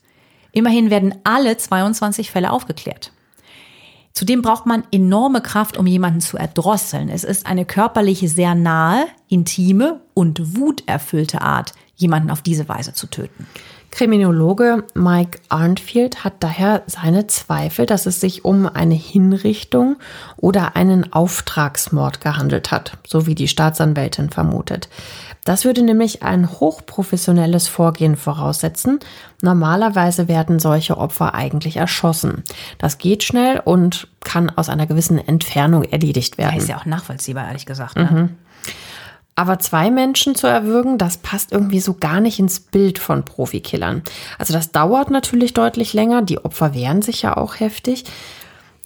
[0.52, 3.12] Immerhin werden alle 22 Fälle aufgeklärt.
[4.14, 7.10] Zudem braucht man enorme Kraft, um jemanden zu erdrosseln.
[7.10, 13.08] Es ist eine körperliche, sehr nahe, intime und wuterfüllte Art, jemanden auf diese Weise zu
[13.08, 13.48] töten.
[13.96, 19.96] Kriminologe Mike Arnfield hat daher seine Zweifel, dass es sich um eine Hinrichtung
[20.36, 24.90] oder einen Auftragsmord gehandelt hat, so wie die Staatsanwältin vermutet.
[25.46, 29.00] Das würde nämlich ein hochprofessionelles Vorgehen voraussetzen.
[29.42, 32.44] Normalerweise werden solche Opfer eigentlich erschossen.
[32.80, 36.58] Das geht schnell und kann aus einer gewissen Entfernung erledigt werden.
[36.58, 37.96] Ist ja auch nachvollziehbar, ehrlich gesagt.
[37.96, 38.32] Ne?
[39.36, 44.02] Aber zwei Menschen zu erwürgen, das passt irgendwie so gar nicht ins Bild von Profikillern.
[44.40, 48.06] Also das dauert natürlich deutlich länger, die Opfer wehren sich ja auch heftig.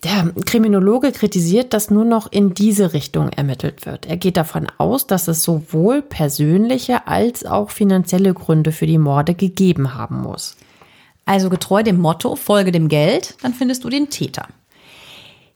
[0.04, 4.06] Der Kriminologe kritisiert, dass nur noch in diese Richtung ermittelt wird.
[4.06, 9.36] Er geht davon aus, dass es sowohl persönliche als auch finanzielle Gründe für die Morde
[9.36, 10.56] gegeben haben muss.
[11.26, 14.48] Also getreu dem Motto, folge dem Geld, dann findest du den Täter.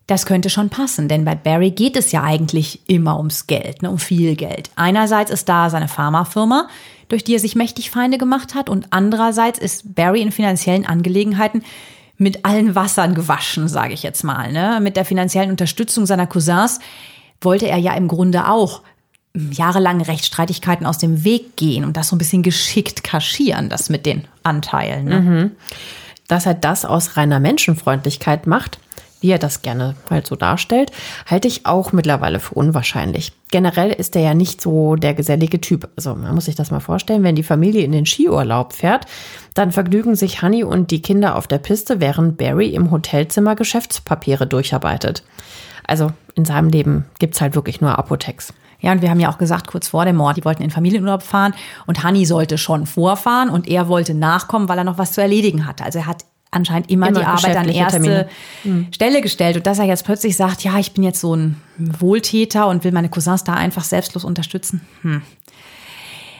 [0.07, 3.89] Das könnte schon passen, denn bei Barry geht es ja eigentlich immer ums Geld, ne,
[3.89, 4.69] um viel Geld.
[4.75, 6.67] Einerseits ist da seine Pharmafirma,
[7.07, 11.63] durch die er sich mächtig Feinde gemacht hat, und andererseits ist Barry in finanziellen Angelegenheiten
[12.17, 14.51] mit allen Wassern gewaschen, sage ich jetzt mal.
[14.51, 14.79] Ne?
[14.81, 16.79] Mit der finanziellen Unterstützung seiner Cousins
[17.41, 18.81] wollte er ja im Grunde auch
[19.35, 24.05] jahrelange Rechtsstreitigkeiten aus dem Weg gehen und das so ein bisschen geschickt kaschieren, das mit
[24.05, 25.05] den Anteilen.
[25.05, 25.21] Ne?
[25.21, 25.51] Mhm.
[26.27, 28.79] Dass er das aus reiner Menschenfreundlichkeit macht,
[29.23, 30.91] wie er das gerne halt so darstellt,
[31.25, 33.31] halte ich auch mittlerweile für unwahrscheinlich.
[33.51, 35.89] Generell ist er ja nicht so der gesellige Typ.
[35.95, 39.05] Also man muss sich das mal vorstellen, wenn die Familie in den Skiurlaub fährt,
[39.53, 44.45] dann vergnügen sich Honey und die Kinder auf der Piste, während Barry im Hotelzimmer Geschäftspapiere
[44.45, 45.23] durcharbeitet.
[45.87, 48.53] Also in seinem Leben gibt's halt wirklich nur Apothex.
[48.81, 51.23] Ja, und wir haben ja auch gesagt, kurz vor dem Mord, die wollten in Familienurlaub
[51.23, 51.53] fahren
[51.87, 55.65] und Hanni sollte schon vorfahren und er wollte nachkommen, weil er noch was zu erledigen
[55.65, 55.85] hatte.
[55.85, 58.29] Also er hat anscheinend immer, immer die Arbeit an erste Termine.
[58.63, 58.87] Hm.
[58.93, 59.57] Stelle gestellt.
[59.57, 62.91] Und dass er jetzt plötzlich sagt, ja, ich bin jetzt so ein Wohltäter und will
[62.91, 64.81] meine Cousins da einfach selbstlos unterstützen.
[65.01, 65.21] Hm.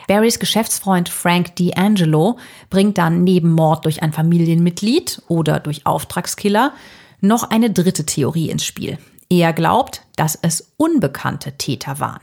[0.07, 2.37] Barrys Geschäftsfreund Frank D'Angelo
[2.69, 6.73] bringt dann neben Mord durch ein Familienmitglied oder durch Auftragskiller
[7.21, 8.97] noch eine dritte Theorie ins Spiel.
[9.29, 12.21] Er glaubt, dass es unbekannte Täter waren.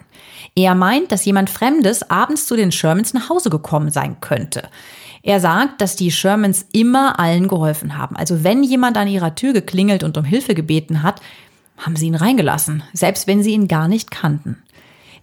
[0.55, 4.69] Er meint, dass jemand Fremdes abends zu den Shermans nach Hause gekommen sein könnte.
[5.23, 8.17] Er sagt, dass die Shermans immer allen geholfen haben.
[8.17, 11.21] Also wenn jemand an ihrer Tür geklingelt und um Hilfe gebeten hat,
[11.77, 14.59] haben sie ihn reingelassen, selbst wenn sie ihn gar nicht kannten.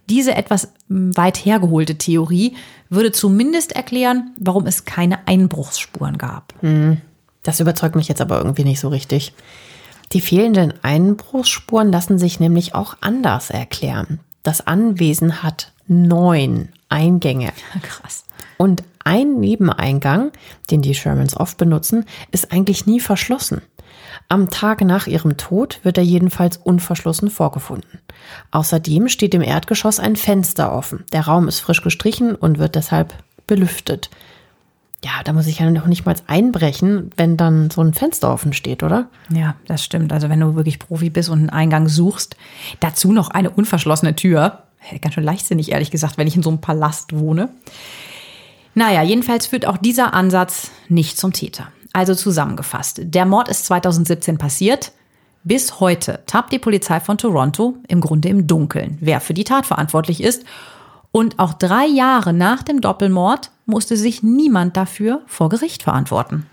[0.08, 2.56] Diese etwas hm, weit hergeholte Theorie
[2.88, 6.54] würde zumindest erklären, warum es keine Einbruchsspuren gab.
[6.60, 6.98] Hm,
[7.42, 9.32] das überzeugt mich jetzt aber irgendwie nicht so richtig.
[10.12, 14.20] Die fehlenden Einbruchsspuren lassen sich nämlich auch anders erklären.
[14.42, 17.52] Das Anwesen hat neun Eingänge.
[17.82, 18.24] Krass.
[18.56, 20.32] Und ein Nebeneingang,
[20.70, 23.62] den die Shermans oft benutzen, ist eigentlich nie verschlossen.
[24.28, 28.00] Am Tag nach ihrem Tod wird er jedenfalls unverschlossen vorgefunden.
[28.50, 31.04] Außerdem steht im Erdgeschoss ein Fenster offen.
[31.12, 33.14] Der Raum ist frisch gestrichen und wird deshalb
[33.46, 34.10] belüftet.
[35.02, 38.52] Ja, da muss ich ja noch nicht mal einbrechen, wenn dann so ein Fenster offen
[38.52, 39.08] steht, oder?
[39.30, 40.12] Ja, das stimmt.
[40.12, 42.36] Also wenn du wirklich Profi bist und einen Eingang suchst,
[42.80, 44.64] dazu noch eine unverschlossene Tür.
[45.00, 47.48] Ganz schön leichtsinnig, ehrlich gesagt, wenn ich in so einem Palast wohne.
[48.78, 51.66] Naja, jedenfalls führt auch dieser Ansatz nicht zum Täter.
[51.92, 54.92] Also zusammengefasst, der Mord ist 2017 passiert.
[55.42, 59.66] Bis heute tappt die Polizei von Toronto im Grunde im Dunkeln, wer für die Tat
[59.66, 60.44] verantwortlich ist.
[61.10, 66.46] Und auch drei Jahre nach dem Doppelmord musste sich niemand dafür vor Gericht verantworten.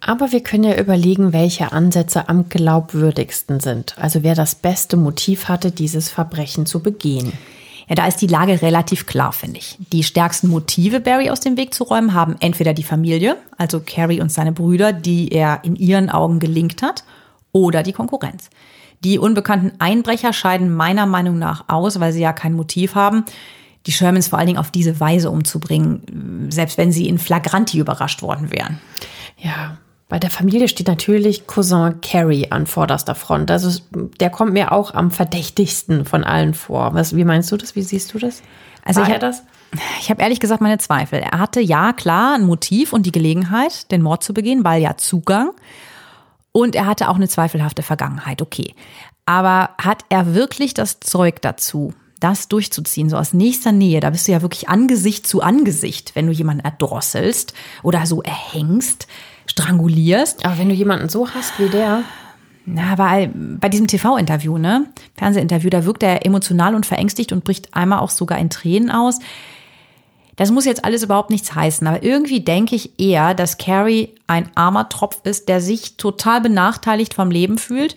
[0.00, 3.96] Aber wir können ja überlegen, welche Ansätze am glaubwürdigsten sind.
[3.96, 7.32] Also wer das beste Motiv hatte, dieses Verbrechen zu begehen.
[7.90, 9.76] Ja, da ist die Lage relativ klar, finde ich.
[9.92, 14.20] Die stärksten Motive, Barry aus dem Weg zu räumen, haben entweder die Familie, also Carrie
[14.20, 17.02] und seine Brüder, die er in ihren Augen gelingt hat,
[17.50, 18.48] oder die Konkurrenz.
[19.02, 23.24] Die unbekannten Einbrecher scheiden meiner Meinung nach aus, weil sie ja kein Motiv haben,
[23.86, 28.22] die Shermans vor allen Dingen auf diese Weise umzubringen, selbst wenn sie in Flagranti überrascht
[28.22, 28.78] worden wären.
[29.36, 29.78] Ja,
[30.10, 33.50] bei der Familie steht natürlich Cousin Carrie an vorderster Front.
[33.50, 33.80] Also
[34.18, 36.94] der kommt mir auch am verdächtigsten von allen vor.
[36.94, 37.76] Was, wie meinst du das?
[37.76, 38.42] Wie siehst du das?
[38.84, 39.44] Also War ich, das?
[40.00, 41.20] Ich habe ehrlich gesagt meine Zweifel.
[41.20, 44.96] Er hatte ja klar ein Motiv und die Gelegenheit, den Mord zu begehen, weil ja
[44.96, 45.52] Zugang.
[46.50, 48.74] Und er hatte auch eine zweifelhafte Vergangenheit, okay.
[49.26, 54.00] Aber hat er wirklich das Zeug dazu, das durchzuziehen, so aus nächster Nähe?
[54.00, 57.54] Da bist du ja wirklich Angesicht zu Angesicht, wenn du jemanden erdrosselst
[57.84, 59.06] oder so erhängst
[59.50, 60.44] strangulierst.
[60.44, 62.02] Aber wenn du jemanden so hast wie der.
[62.66, 64.86] Na, bei, bei diesem TV-Interview, ne?
[65.16, 69.18] Fernsehinterview, da wirkt er emotional und verängstigt und bricht einmal auch sogar in Tränen aus.
[70.36, 74.48] Das muss jetzt alles überhaupt nichts heißen, aber irgendwie denke ich eher, dass Carrie ein
[74.54, 77.94] armer Tropf ist, der sich total benachteiligt vom Leben fühlt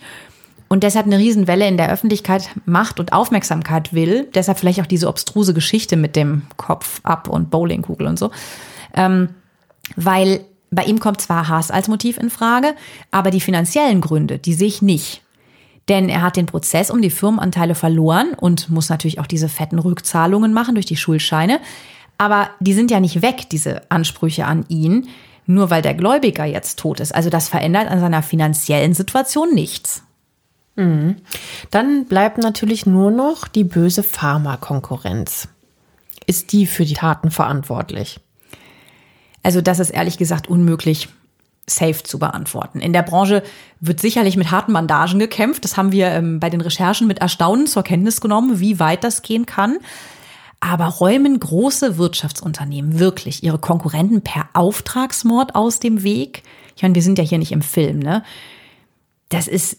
[0.68, 4.28] und deshalb eine Riesenwelle in der Öffentlichkeit macht und Aufmerksamkeit will.
[4.34, 8.30] Deshalb vielleicht auch diese obstruse Geschichte mit dem Kopf ab und Bowlingkugel und so.
[8.94, 9.30] Ähm,
[9.96, 10.44] weil
[10.74, 12.74] bei ihm kommt zwar Haas als Motiv in Frage,
[13.10, 15.22] aber die finanziellen Gründe, die sehe ich nicht.
[15.88, 19.78] Denn er hat den Prozess um die Firmenanteile verloren und muss natürlich auch diese fetten
[19.78, 21.60] Rückzahlungen machen durch die Schuldscheine.
[22.16, 25.08] Aber die sind ja nicht weg, diese Ansprüche an ihn,
[25.46, 27.14] nur weil der Gläubiger jetzt tot ist.
[27.14, 30.02] Also das verändert an seiner finanziellen Situation nichts.
[30.76, 31.16] Mhm.
[31.70, 35.48] Dann bleibt natürlich nur noch die böse Pharmakonkurrenz.
[36.26, 38.20] Ist die für die Taten verantwortlich?
[39.44, 41.08] Also das ist ehrlich gesagt unmöglich
[41.66, 42.80] safe zu beantworten.
[42.80, 43.42] In der Branche
[43.80, 45.64] wird sicherlich mit harten Bandagen gekämpft.
[45.64, 49.22] Das haben wir ähm, bei den Recherchen mit Erstaunen zur Kenntnis genommen, wie weit das
[49.22, 49.78] gehen kann.
[50.60, 56.42] Aber räumen große Wirtschaftsunternehmen wirklich ihre Konkurrenten per Auftragsmord aus dem Weg?
[56.74, 58.24] Ich meine, wir sind ja hier nicht im Film, ne?
[59.28, 59.76] Das ist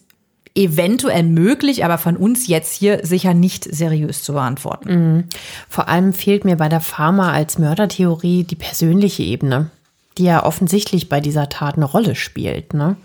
[0.56, 4.90] eventuell möglich, aber von uns jetzt hier sicher nicht seriös zu beantworten.
[4.90, 5.24] Mhm.
[5.70, 9.70] Vor allem fehlt mir bei der Pharma als Mördertheorie die persönliche Ebene.
[10.18, 12.74] die ja offensichtlich bei dieser Tat eine Rolle spielt.
[12.74, 12.96] Ne?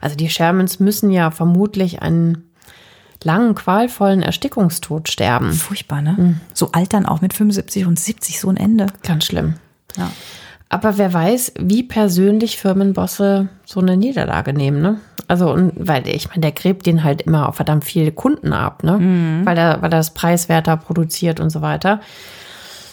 [0.00, 2.50] Also die Shermans müssen ja vermutlich einen
[3.22, 5.52] langen, qualvollen Erstickungstod sterben.
[5.52, 6.14] Furchtbar, ne?
[6.16, 6.40] Mhm.
[6.52, 8.86] So altern auch mit 75 und 70 so ein Ende.
[9.02, 9.54] Ganz schlimm.
[9.96, 10.10] Ja.
[10.74, 14.98] Aber wer weiß, wie persönlich Firmenbosse so eine Niederlage nehmen, ne?
[15.28, 18.82] Also, und weil ich meine, der gräbt den halt immer auf verdammt viele Kunden ab,
[18.82, 18.98] ne?
[18.98, 19.46] Mhm.
[19.46, 22.00] Weil er, weil er das preiswerter produziert und so weiter.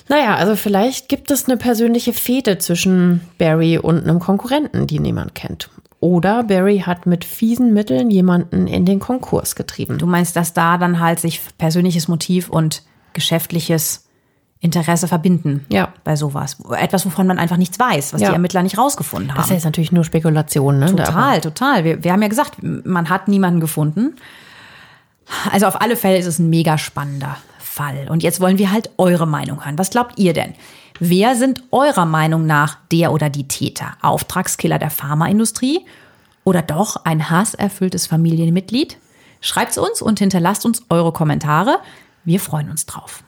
[0.09, 5.33] Naja, also vielleicht gibt es eine persönliche Fehde zwischen Barry und einem Konkurrenten, die niemand
[5.33, 5.71] kennt.
[5.99, 9.97] Oder Barry hat mit fiesen Mitteln jemanden in den Konkurs getrieben.
[9.97, 14.05] Du meinst, dass da dann halt sich persönliches Motiv und geschäftliches
[14.61, 15.65] Interesse verbinden.
[15.69, 15.91] Ja.
[16.03, 16.57] Bei sowas.
[16.77, 18.29] Etwas, wovon man einfach nichts weiß, was ja.
[18.29, 19.37] die Ermittler nicht rausgefunden haben.
[19.37, 20.85] Das ist jetzt natürlich nur Spekulation, ne?
[20.85, 21.83] Total, total.
[21.83, 24.15] Wir, wir haben ja gesagt, man hat niemanden gefunden.
[25.51, 28.07] Also auf alle Fälle ist es ein mega spannender Fall.
[28.09, 29.79] Und jetzt wollen wir halt eure Meinung hören.
[29.79, 30.53] Was glaubt ihr denn?
[30.99, 33.93] Wer sind eurer Meinung nach der oder die Täter?
[34.01, 35.83] Auftragskiller der Pharmaindustrie
[36.43, 38.99] oder doch ein hasserfülltes Familienmitglied?
[39.39, 41.79] Schreibt's uns und hinterlasst uns eure Kommentare.
[42.23, 43.23] Wir freuen uns drauf.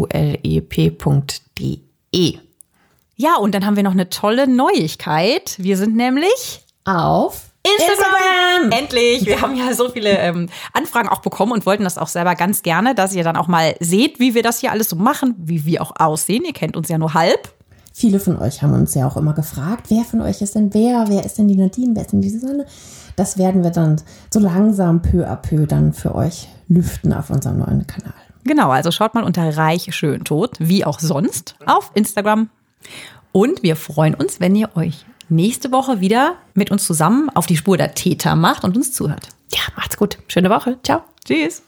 [3.16, 5.56] Ja, und dann haben wir noch eine tolle Neuigkeit.
[5.58, 8.72] Wir sind nämlich auf Instagram.
[8.72, 9.26] Endlich!
[9.26, 12.62] Wir haben ja so viele ähm, Anfragen auch bekommen und wollten das auch selber ganz
[12.62, 15.66] gerne, dass ihr dann auch mal seht, wie wir das hier alles so machen, wie
[15.66, 16.46] wir auch aussehen.
[16.46, 17.52] Ihr kennt uns ja nur halb.
[17.96, 21.04] Viele von euch haben uns ja auch immer gefragt, wer von euch ist denn wer?
[21.08, 21.94] Wer ist denn die Nadine?
[21.94, 22.66] Wer ist denn die Susanne?
[23.14, 27.58] Das werden wir dann so langsam peu à peu dann für euch lüften auf unserem
[27.58, 28.12] neuen Kanal.
[28.42, 32.50] Genau, also schaut mal unter Reich Schön Tot, wie auch sonst, auf Instagram
[33.30, 37.56] und wir freuen uns, wenn ihr euch nächste Woche wieder mit uns zusammen auf die
[37.56, 39.28] Spur der Täter macht und uns zuhört.
[39.52, 40.18] Ja, macht's gut.
[40.28, 40.78] Schöne Woche.
[40.82, 41.02] Ciao.
[41.24, 41.62] Tschüss.